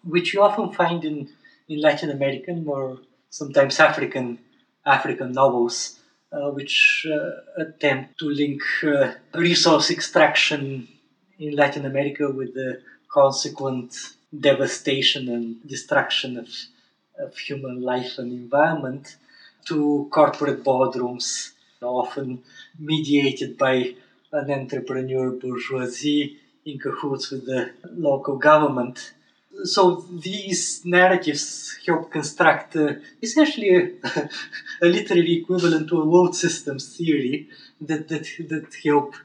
[0.04, 1.30] which you often find in,
[1.68, 3.00] in Latin American or
[3.30, 4.40] sometimes African
[4.86, 6.00] African novels,
[6.32, 10.88] uh, which uh, attempt to link uh, resource extraction
[11.40, 13.96] in Latin America with the consequent
[14.38, 16.50] devastation and destruction of,
[17.18, 19.16] of human life and environment
[19.66, 21.52] to corporate boardrooms,
[21.82, 22.42] often
[22.80, 23.96] mediated by
[24.32, 29.14] an entrepreneur bourgeoisie in cahoots with the local government.
[29.64, 34.30] So these narratives help construct uh, essentially a,
[34.82, 37.48] a, literary equivalent to a world systems theory
[37.80, 39.16] that that, that help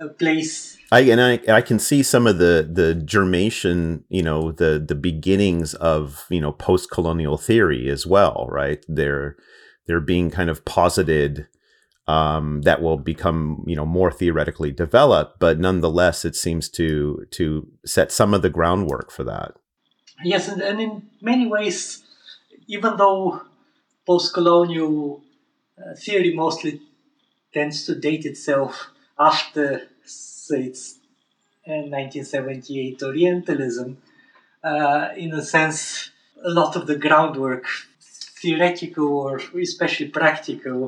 [0.00, 0.78] uh, place.
[0.90, 4.94] I and I, I can see some of the the germation, you know, the the
[4.94, 8.82] beginnings of you know post colonial theory as well, right?
[8.88, 9.36] They're
[9.86, 11.46] they're being kind of posited
[12.06, 17.68] um, that will become you know more theoretically developed, but nonetheless, it seems to to
[17.86, 19.52] set some of the groundwork for that.
[20.22, 22.02] Yes, and, and in many ways,
[22.66, 23.42] even though
[24.06, 25.22] post-colonial
[25.78, 26.80] uh, theory mostly
[27.52, 30.98] tends to date itself after, say, it's
[31.66, 33.96] uh, 1978 Orientalism,
[34.62, 36.10] uh, in a sense,
[36.44, 37.64] a lot of the groundwork,
[38.44, 39.32] theoretical or
[39.68, 40.78] especially practical,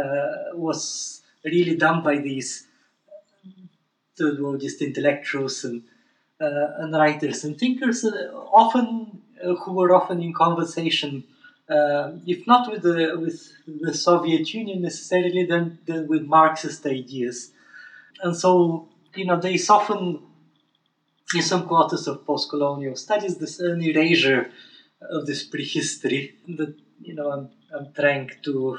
[0.00, 0.82] uh, was
[1.52, 2.50] really done by these
[4.16, 5.78] third worldist intellectuals and,
[6.46, 8.12] uh, and writers and thinkers, uh,
[8.62, 8.86] often
[9.60, 11.12] who were often in conversation,
[12.32, 13.38] if not with the with
[13.84, 17.36] the Soviet Union necessarily, then, then with Marxist ideas,
[18.22, 18.50] and so
[19.20, 20.00] you know they often
[21.38, 24.42] in some quarters of post-colonial studies this an erasure
[25.16, 26.22] of this prehistory
[26.58, 28.78] that you know I'm, I'm trying to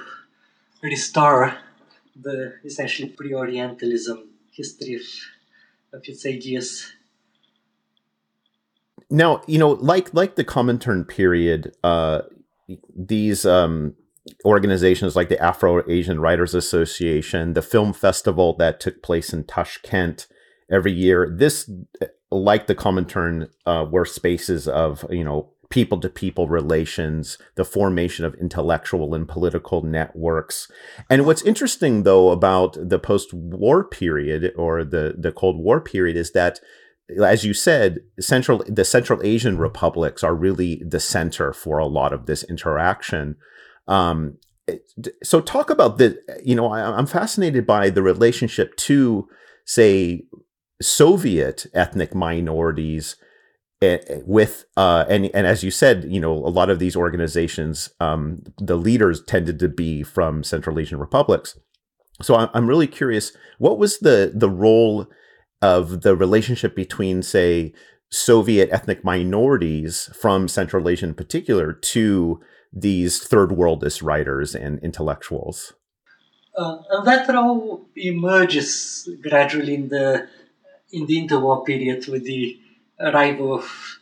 [0.81, 1.57] restore
[2.15, 5.01] the essentially pre-Orientalism history of,
[5.93, 6.91] of its ideas.
[9.09, 12.21] Now, you know, like like the Comintern period, uh,
[12.95, 13.95] these um,
[14.45, 20.27] organizations like the Afro Asian Writers Association, the film festival that took place in Tashkent
[20.71, 21.69] every year, this,
[22.29, 28.23] like the Comintern, uh, were spaces of you know people to people relations, the formation
[28.25, 30.69] of intellectual and political networks.
[31.09, 36.15] And what's interesting, though, about the post war period or the, the Cold War period
[36.15, 36.59] is that
[37.19, 42.13] as you said, central the Central Asian republics are really the center for a lot
[42.13, 43.35] of this interaction.
[43.87, 44.37] Um,
[45.23, 46.19] so, talk about the.
[46.43, 49.27] You know, I, I'm fascinated by the relationship to,
[49.65, 50.23] say,
[50.81, 53.17] Soviet ethnic minorities
[53.81, 58.43] with uh, and and as you said, you know, a lot of these organizations, um,
[58.57, 61.57] the leaders tended to be from Central Asian republics.
[62.21, 65.07] So I'm, really curious, what was the the role
[65.61, 67.73] of the relationship between, say,
[68.11, 72.39] Soviet ethnic minorities from Central Asia in particular to
[72.71, 75.73] these third worldist writers and intellectuals?
[76.55, 80.27] Uh, and that role emerges gradually in the
[80.91, 82.59] in the interwar period with the
[83.01, 83.99] arrival of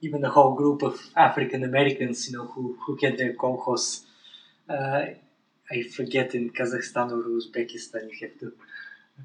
[0.00, 4.04] even a whole group of African Americans, you know, who, who get their kolkhoz.
[4.68, 5.06] Uh,
[5.70, 8.52] I forget in Kazakhstan or Uzbekistan, you have to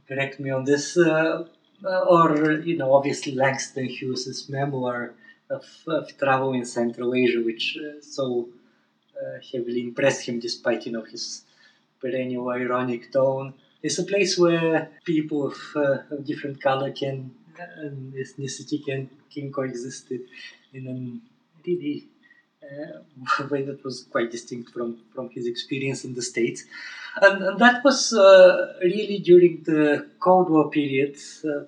[0.08, 0.98] correct me on this.
[0.98, 1.46] Uh,
[1.84, 5.14] or, you know, obviously Langston Hughes's memoir
[5.50, 8.50] of, of travel in Central Asia, which uh, so
[9.20, 11.44] uh, heavily impressed him despite, you know, his
[12.00, 13.54] perennial ironic tone.
[13.82, 17.32] It's a place where people of, uh, of different color can
[17.78, 20.12] and ethnicity can, can coexist
[20.74, 22.08] in a really
[22.64, 26.64] uh, way that was quite distinct from, from his experience in the States.
[27.22, 31.66] And, and that was uh, really during the Cold War period, uh,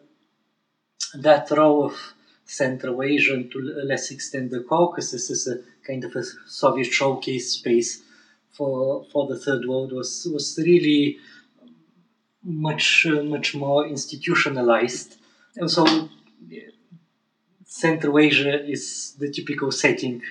[1.15, 2.13] that role of
[2.45, 6.91] Central Asia and to a less extent the Caucasus is a kind of a Soviet
[6.91, 8.03] showcase space
[8.51, 11.17] for, for the Third World was, was really
[12.43, 15.16] much, uh, much more institutionalized
[15.59, 16.09] and so
[17.65, 20.21] Central Asia is the typical setting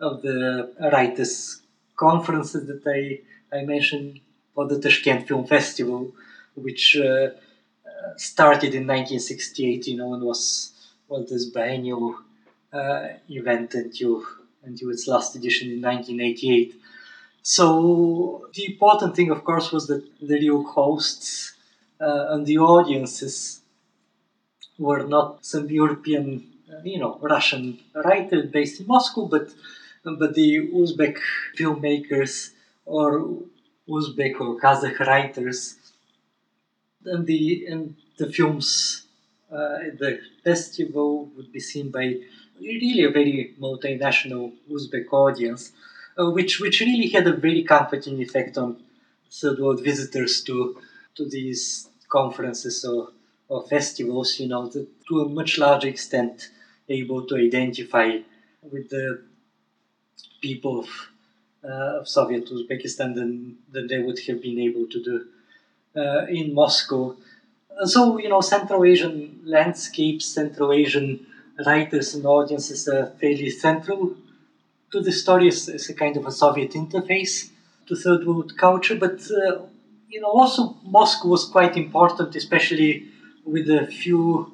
[0.00, 1.62] of the writers'
[1.96, 3.20] conferences that I,
[3.56, 4.20] I mentioned
[4.54, 6.12] for the Tashkent Film Festival,
[6.54, 7.28] which uh,
[8.16, 10.72] started in 1968, you know, and was,
[11.08, 12.16] was this biennial
[12.72, 14.24] uh, event until,
[14.64, 16.74] until its last edition in 1988.
[17.42, 21.54] So the important thing, of course, was that the real hosts
[22.00, 23.59] uh, and the audiences
[24.80, 26.24] were not some European,
[26.72, 29.46] uh, you know, Russian writers based in Moscow, but
[30.02, 30.50] but the
[30.80, 31.18] Uzbek
[31.56, 32.52] filmmakers
[32.86, 33.10] or
[33.88, 35.76] Uzbek or Kazakh writers,
[37.04, 39.02] and the and the films
[39.52, 42.06] uh, at the festival would be seen by
[42.58, 45.72] really a very multinational Uzbek audience,
[46.18, 48.76] uh, which which really had a very comforting effect on
[49.30, 50.80] third world visitors to
[51.16, 53.10] to these conferences or
[53.68, 54.38] festivals.
[54.40, 56.50] You know, to, to a much larger extent,
[56.88, 58.18] able to identify
[58.62, 59.22] with the
[60.40, 60.88] people of,
[61.64, 65.26] uh, of Soviet Uzbekistan than, than they would have been able to do
[65.96, 67.16] uh, in Moscow.
[67.84, 71.26] So, you know, Central Asian landscapes, Central Asian
[71.66, 74.14] writers and audiences are fairly central
[74.92, 77.50] to the story as, as a kind of a Soviet interface
[77.86, 79.62] to third world culture, but uh,
[80.08, 83.08] you know also Moscow was quite important, especially
[83.44, 84.52] with a few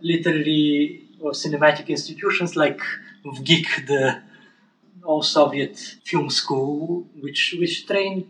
[0.00, 2.80] literary or cinematic institutions like
[3.24, 4.22] VGIK, the
[5.04, 8.26] all Soviet film school, which which trained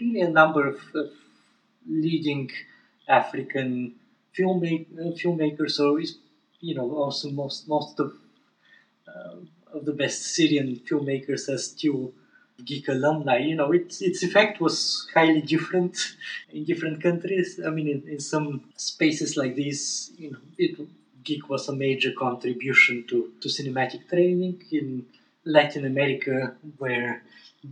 [0.00, 1.10] really a number of, of
[1.88, 2.50] leading
[3.08, 3.94] African
[4.38, 6.00] uh, filmmakers, or
[6.60, 8.14] you know also most most of
[9.08, 9.36] uh,
[9.72, 12.12] of the best Syrian filmmakers are still
[12.64, 13.38] VGIK alumni.
[13.38, 15.96] You know, its its effect was highly different
[16.52, 17.60] in different countries.
[17.64, 20.78] I mean, in, in some spaces like this, you know, it
[21.24, 25.06] VGIK was a major contribution to, to cinematic training in
[25.44, 27.22] Latin America, where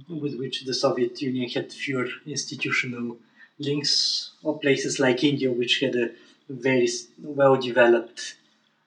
[0.09, 3.17] with which the Soviet Union had fewer institutional
[3.59, 6.11] links, or places like India, which had a
[6.49, 6.89] very
[7.23, 8.37] well developed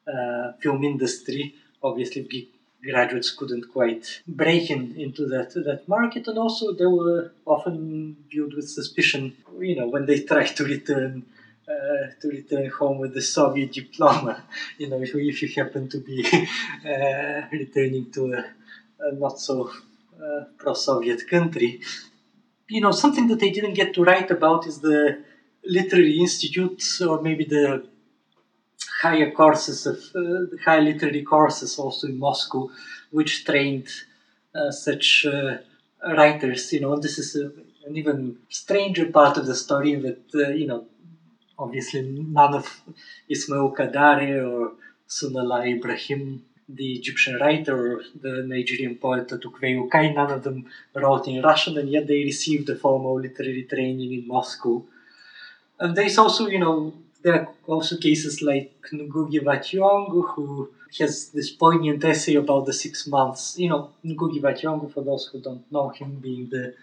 [0.08, 1.56] uh, film industry.
[1.84, 2.48] Obviously, VGIK
[2.84, 8.54] graduates couldn't quite break in, into that that market, and also they were often viewed
[8.54, 9.36] with suspicion.
[9.60, 11.26] You know, when they tried to return
[11.72, 14.44] uh, to return home with the Soviet diploma.
[14.78, 16.26] You know, if, if you happen to be
[16.86, 18.46] uh, returning to a,
[19.00, 19.72] a not so
[20.22, 21.82] uh, pro-Soviet country,
[22.68, 25.24] you know, something that they didn't get to write about is the
[25.64, 27.86] literary institute or maybe the
[29.02, 32.70] higher courses of uh, high literary courses also in Moscow,
[33.12, 33.88] which trained
[34.54, 35.58] uh, such uh,
[36.18, 36.72] writers.
[36.74, 37.46] You know, this is a,
[37.88, 40.86] an even stranger part of the story that uh, you know,
[41.58, 42.82] obviously none of
[43.30, 44.74] Ismail Kadare or
[45.08, 51.28] Sonallah Ibrahim, the Egyptian writer, or the Nigerian poet Tukwe Ukai, none of them wrote
[51.28, 54.84] in Russian, and yet they received a formal literary training in Moscow.
[55.80, 56.94] And there's also, you know,
[57.24, 60.70] there are also cases like Ngugi Wa who
[61.00, 63.58] has this poignant essay about the six months.
[63.58, 66.74] You know, Ngugi Wa for those who don't know him, being the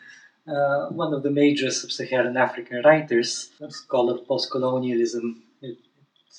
[0.47, 5.43] uh, one of the major sub-Saharan African writers, scholar of post-colonialism.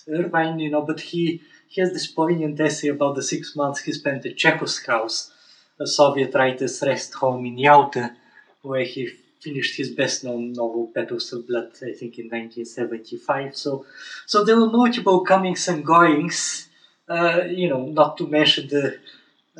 [0.07, 3.91] Irvine, you know, but he, he has this poignant essay about the six months he
[3.91, 5.31] spent at Chekhov's house,
[5.79, 8.15] a Soviet writer's rest home in Yalta,
[8.63, 13.55] where he finished his best-known novel *Petals of Blood*, I think, in 1975.
[13.55, 13.85] So,
[14.25, 16.67] so there were notable comings and goings.
[17.07, 18.99] Uh, you know, not to mention the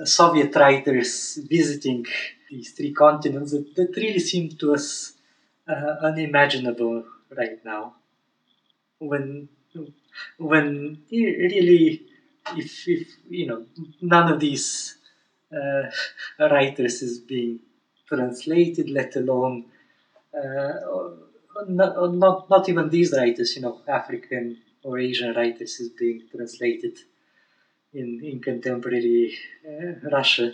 [0.06, 2.06] Soviet writers visiting
[2.50, 5.14] these three continents that, that really seem to us
[5.68, 7.04] uh, unimaginable
[7.36, 7.96] right now.
[9.00, 9.50] When,
[10.38, 12.02] when really,
[12.56, 13.66] if, if you know,
[14.02, 14.96] none of these
[15.56, 15.90] uh,
[16.40, 17.60] writers is being
[18.10, 19.66] translated, let alone
[20.36, 20.74] uh,
[21.68, 26.98] not, not, not even these writers, you know, African or Asian writers is being translated
[27.94, 29.34] in, in contemporary
[29.68, 30.54] uh, Russia.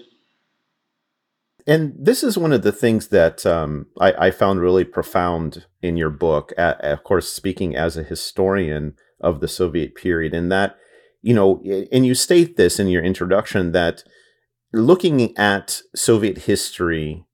[1.68, 5.98] And this is one of the things that um, I, I, found really profound in
[5.98, 6.54] your book.
[6.58, 10.78] of course, speaking as a historian of the Soviet period, and that,
[11.24, 14.04] you know, and you state this in your introduction that
[14.74, 17.25] looking at Soviet history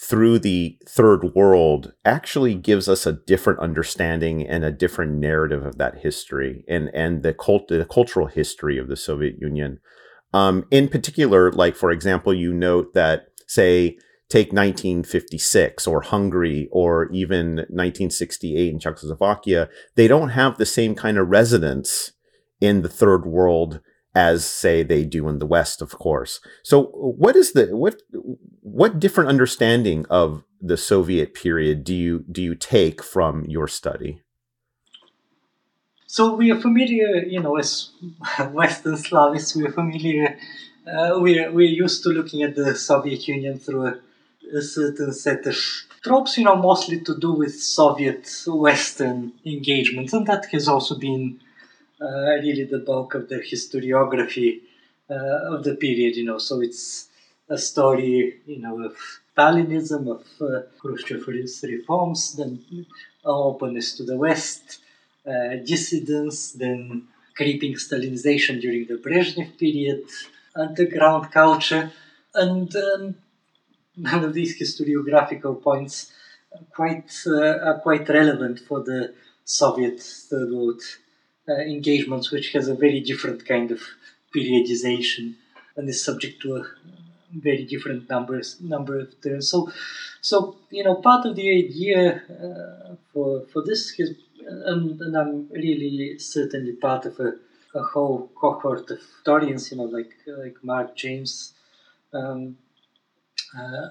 [0.00, 5.76] through the third world actually gives us a different understanding and a different narrative of
[5.76, 9.78] that history and and the cult the cultural history of the Soviet Union.
[10.32, 13.98] Um, in particular, like for example, you note that say
[14.30, 21.18] take 1956 or Hungary or even 1968 in Czechoslovakia, they don't have the same kind
[21.18, 22.12] of resonance
[22.60, 23.80] in the third world
[24.14, 26.40] as say they do in the West, of course.
[26.62, 28.02] So what is the what
[28.60, 34.22] what different understanding of the Soviet period do you do you take from your study?
[36.06, 37.90] So we are familiar, you know, as
[38.50, 40.36] Western Slavists, we are familiar.
[40.84, 44.00] Uh, we are, we're used to looking at the Soviet Union through a,
[44.56, 45.56] a certain set of
[46.02, 51.38] tropes, you know, mostly to do with Soviet Western engagements, and that has also been
[52.06, 54.60] really the bulk of the historiography
[55.10, 56.38] uh, of the period, you know.
[56.38, 57.08] So it's
[57.48, 58.96] a story, you know, of
[59.36, 62.86] Stalinism, of uh, Khrushchev's reforms, then
[63.24, 64.80] openness to the West,
[65.26, 70.02] uh, dissidence, then creeping Stalinization during the Brezhnev period,
[70.54, 71.90] underground culture,
[72.34, 73.14] and um,
[73.96, 76.12] none of these historiographical points
[76.74, 80.99] quite uh, are quite relevant for the Soviet Third World uh,
[81.58, 83.80] engagements, which has a very different kind of
[84.34, 85.34] periodization
[85.76, 86.64] and is subject to a
[87.32, 89.48] very different numbers number of terms.
[89.48, 89.72] So,
[90.20, 95.48] so you know, part of the idea uh, for for this is, and, and, I'm
[95.50, 97.34] really certainly part of a,
[97.74, 101.54] a whole cohort of historians, you know, like like Mark James.
[102.12, 102.56] Um,
[103.56, 103.88] uh,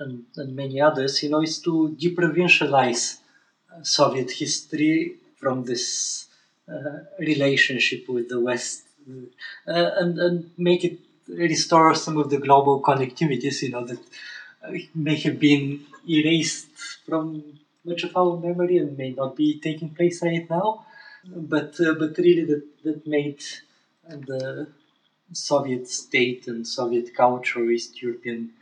[0.00, 3.18] and, and many others, you know, is to deprovincialize
[3.82, 6.31] Soviet history from this uh,
[7.18, 8.82] relationship with the West
[9.66, 10.98] uh, and, and make it
[11.28, 14.00] restore some of the global connectivities, you know, that
[14.94, 16.68] may have been erased
[17.06, 20.84] from much of our memory and may not be taking place right now,
[21.24, 23.42] but uh, but really that that made
[24.08, 24.68] the
[25.32, 28.52] Soviet state and Soviet culture, East European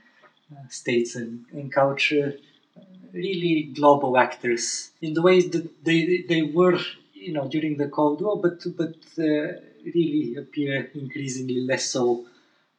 [0.52, 2.36] uh, states and, and culture,
[2.76, 2.80] uh,
[3.12, 6.78] really global actors in the ways that they they were,
[7.20, 9.60] you know, during the Cold War, but but uh,
[9.94, 12.26] really appear increasingly less so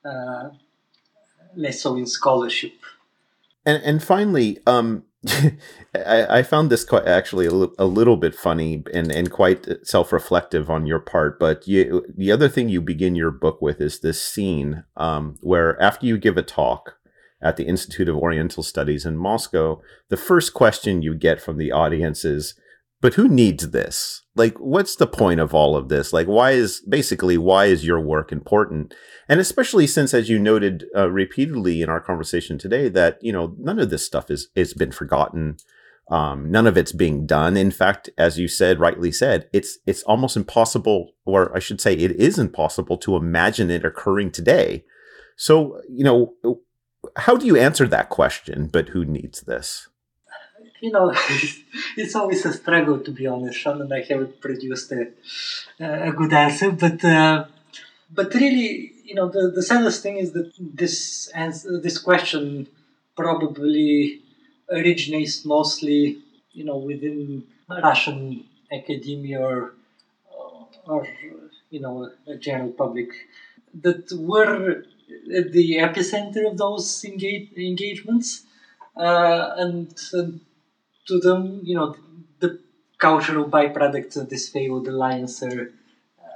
[0.03, 0.49] uh,
[1.55, 2.73] less so in scholarship.
[3.65, 5.03] And and finally, um,
[5.93, 9.67] I, I, found this quite actually a, l- a little bit funny and, and quite
[9.83, 11.39] self reflective on your part.
[11.39, 15.79] But you, the other thing you begin your book with is this scene um, where
[15.79, 16.97] after you give a talk
[17.39, 21.71] at the Institute of Oriental Studies in Moscow, the first question you get from the
[21.71, 22.55] audience is,
[23.01, 26.13] "But who needs this?" like what's the point of all of this?
[26.13, 28.93] Like why is basically why is your work important?
[29.27, 33.55] And especially since as you noted uh, repeatedly in our conversation today that you know
[33.57, 35.57] none of this stuff is is been forgotten.
[36.09, 37.57] Um, none of it's being done.
[37.57, 41.93] In fact as you said rightly said it's it's almost impossible or i should say
[41.93, 44.85] it is impossible to imagine it occurring today.
[45.35, 46.33] So you know
[47.17, 49.89] how do you answer that question but who needs this
[50.81, 51.13] you know,
[51.97, 55.07] it's always a struggle to be honest, Sean, and I haven't produced a,
[55.79, 56.71] a good answer.
[56.71, 57.45] But uh,
[58.13, 62.67] but really, you know, the, the saddest thing is that this answer, this question
[63.15, 64.21] probably
[64.69, 66.19] originates mostly,
[66.53, 69.73] you know, within Russian academia or
[70.85, 71.07] or
[71.69, 73.09] you know a general public
[73.73, 74.83] that were
[75.35, 78.43] at the epicenter of those engage, engagements.
[78.95, 80.41] Uh, and, and
[81.11, 81.95] to them, you know,
[82.39, 82.59] the
[82.97, 85.71] cultural byproducts of this failed alliance are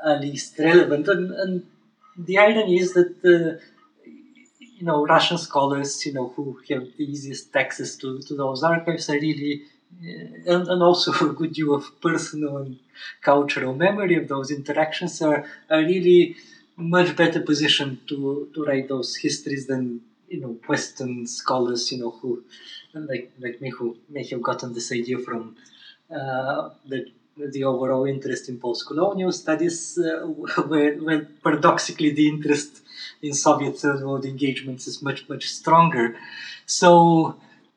[0.06, 1.08] at least relevant.
[1.08, 1.64] And, and
[2.18, 3.60] the irony is that the
[4.60, 9.10] you know Russian scholars, you know, who have the easiest access to, to those archives,
[9.10, 9.62] are really
[10.04, 12.78] uh, and, and also a good deal of personal and
[13.22, 16.36] cultural memory of those interactions are, are really
[16.78, 22.12] much better positioned to, to write those histories than you know Western scholars, you know,
[22.22, 22.44] who
[22.96, 25.56] like like me who may have gotten this idea from
[26.12, 27.06] uh, the
[27.38, 30.26] the overall interest in post-colonial studies, uh,
[30.68, 32.82] where, paradoxically the interest
[33.22, 36.16] in Soviet third world engagements is much much stronger.
[36.66, 37.36] So,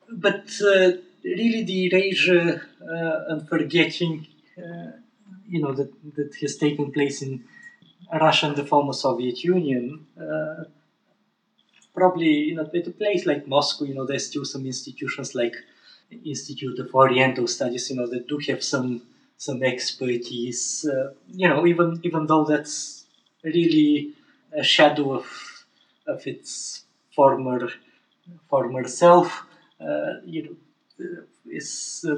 [0.09, 0.91] but uh,
[1.23, 4.91] really the erasure uh, and forgetting, uh,
[5.47, 7.43] you know, that that has taken place in
[8.11, 10.63] Russia and the former Soviet Union uh,
[11.99, 15.55] probably you know at a place like Moscow, you know, there's still some institutions like
[16.33, 18.89] Institute of Oriental Studies, you know, that do have some
[19.37, 20.63] some expertise.
[20.93, 21.07] Uh,
[21.41, 23.05] you know, even even though that's
[23.43, 24.13] really
[24.61, 25.27] a shadow of
[26.07, 26.83] of its
[27.15, 27.59] former
[28.49, 29.43] former self,
[29.81, 30.55] uh, you know,
[31.05, 31.21] uh,
[31.59, 32.15] is uh,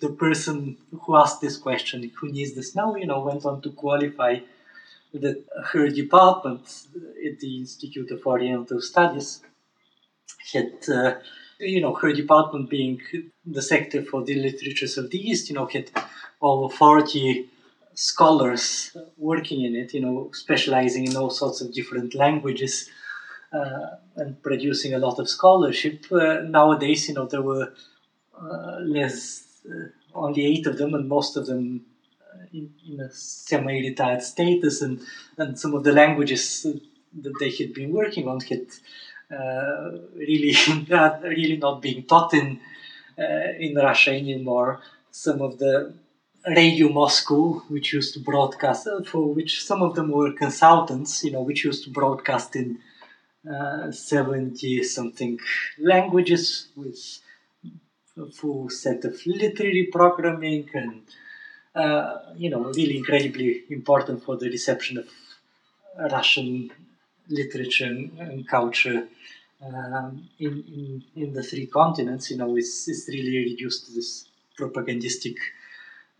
[0.00, 3.70] the person who asked this question, who needs this now, you know, went on to
[3.70, 4.38] qualify
[5.14, 6.86] that her department
[7.26, 9.42] at the Institute of Oriental Studies
[10.52, 11.14] had, uh,
[11.60, 13.00] you know, her department being
[13.44, 15.90] the sector for the literatures of the East, you know, had
[16.40, 17.48] over 40
[17.94, 22.88] scholars working in it, you know, specializing in all sorts of different languages
[23.52, 26.06] uh, and producing a lot of scholarship.
[26.10, 27.72] Uh, nowadays, you know, there were
[28.40, 31.84] uh, less, uh, only eight of them, and most of them
[32.52, 35.00] in, a semi-retired status, and
[35.38, 36.66] and some of the languages
[37.22, 38.66] that they had been working on had
[39.30, 40.54] uh, really
[41.22, 42.60] really not being taught in
[43.18, 44.80] uh, in Russia anymore.
[45.10, 45.94] Some of the
[46.46, 51.30] Radio Moscow, which used to broadcast, uh, for which some of them were consultants, you
[51.30, 52.78] know, which used to broadcast in
[53.50, 55.38] uh, 70 something
[55.78, 57.20] languages with
[58.16, 61.02] a full set of literary programming and,
[61.74, 65.08] uh, you know, really incredibly important for the reception of
[66.10, 66.70] Russian
[67.28, 69.08] literature and, culture
[69.64, 74.26] um, in, in, in the three continents, you know, it's, it's really reduced to this
[74.58, 75.36] propagandistic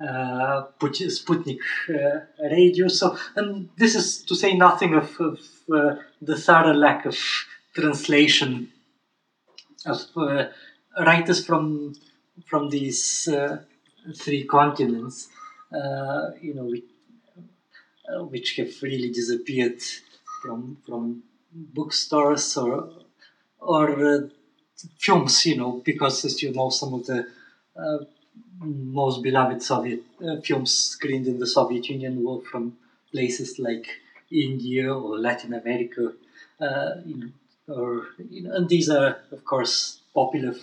[0.00, 2.88] uh, Sputnik uh, radio.
[2.88, 5.38] So, and this is to say nothing of, of
[5.72, 7.16] uh, the thorough lack of
[7.74, 8.68] translation
[9.86, 10.46] of uh,
[10.98, 11.94] writers from
[12.46, 13.58] from these uh,
[14.16, 15.28] three continents.
[15.72, 16.84] Uh, you know, which,
[18.30, 19.80] which have really disappeared
[20.40, 22.88] from from bookstores or
[23.60, 24.28] or
[24.98, 25.46] films.
[25.46, 27.26] You know, because as you know, some of the
[28.60, 32.76] most beloved Soviet uh, films screened in the Soviet Union were from
[33.10, 34.00] places like
[34.30, 36.12] India or Latin America,
[36.60, 37.30] uh, you know,
[37.74, 40.54] or you know, and these are of course popular,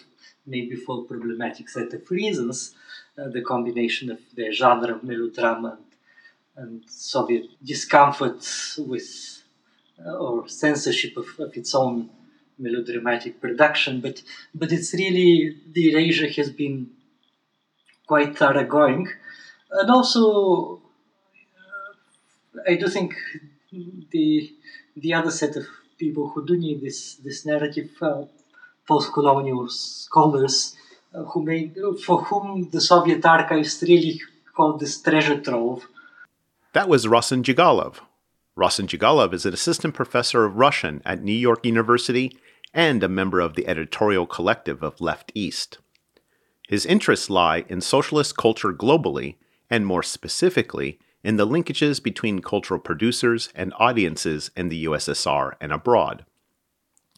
[0.45, 2.74] maybe for problematic set of reasons.
[3.20, 5.86] Uh, the combination of the genre of melodrama and,
[6.61, 8.41] and Soviet discomfort
[8.78, 9.09] with
[10.05, 12.09] uh, or censorship of, of its own
[12.57, 14.22] melodramatic production, but
[14.53, 16.91] but it's really the erasure has been
[18.07, 19.07] quite thoroughgoing.
[19.72, 20.82] And also,
[21.59, 23.15] uh, I do think
[24.11, 24.53] the
[24.95, 25.65] the other set of
[25.97, 28.24] people who do need this this narrative, uh,
[28.88, 30.76] post-colonial scholars,
[31.12, 34.22] who made for whom the Soviet archives really
[34.55, 35.88] called this treasure trove.
[36.74, 37.95] That was Rossen Djagalov.
[38.57, 42.38] Rossen Djagalov is an assistant professor of Russian at New York University
[42.74, 45.80] and a member of the editorial collective of Left East.
[46.68, 49.38] His interests lie in socialist culture globally,
[49.70, 55.72] and more specifically, in the linkages between cultural producers and audiences in the USSR and
[55.74, 56.26] abroad.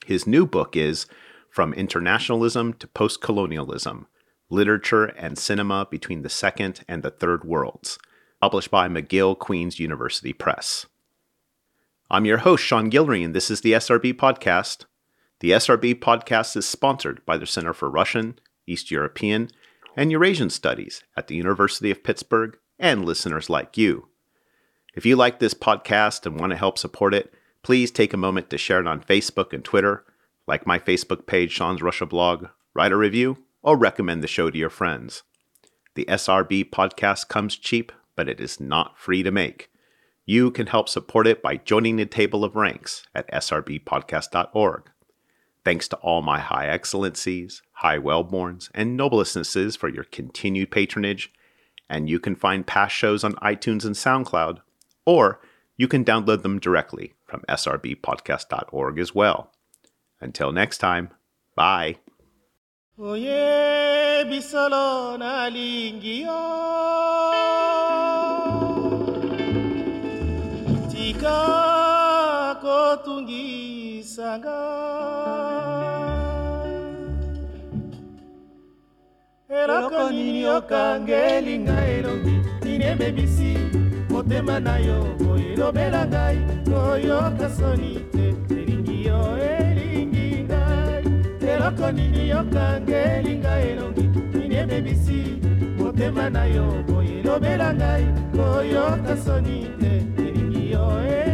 [0.06, 1.06] His new book is
[1.52, 4.06] From Internationalism to Postcolonialism
[4.49, 7.99] Literature and Cinema Between the Second and the Third Worlds,
[8.39, 10.86] published by McGill Queen's University Press.
[12.10, 14.86] I'm your host, Sean Guillory, and this is the SRB Podcast.
[15.41, 19.49] The SRB Podcast is sponsored by the Center for Russian, East European,
[19.97, 24.08] and Eurasian Studies at the University of Pittsburgh and listeners like you.
[24.95, 28.49] If you like this podcast and want to help support it, please take a moment
[28.52, 30.06] to share it on Facebook and Twitter,
[30.48, 34.58] like my Facebook page, Sean's Russia blog, write a review, or recommend the show to
[34.58, 35.24] your friends.
[35.96, 39.70] The SRB podcast comes cheap, but it is not free to make.
[40.26, 44.89] You can help support it by joining the table of ranks at srbpodcast.org.
[45.64, 51.32] Thanks to all my high excellencies, high wellborns, and noblestnesses for your continued patronage.
[51.89, 54.60] And you can find past shows on iTunes and SoundCloud,
[55.06, 55.42] or
[55.78, 59.52] you can download them directly from srbpodcast.org as well.
[60.22, 61.09] Until next time,
[61.55, 61.97] bye.
[70.91, 71.38] tika
[79.49, 82.36] eloko nini okangeli ngai elongi?
[82.63, 83.57] nini ebebisi
[84.09, 84.99] motema na yo
[85.32, 86.38] oyelobela ngai
[86.69, 89.61] koyoka soni te elingi yo elingi ngai
[91.62, 95.22] eloko nini yokangeli ngai elongi nini ebebisi?
[95.78, 98.05] Motema na yo boye elobela ngai
[98.36, 101.30] koyoka soni te elingi yo e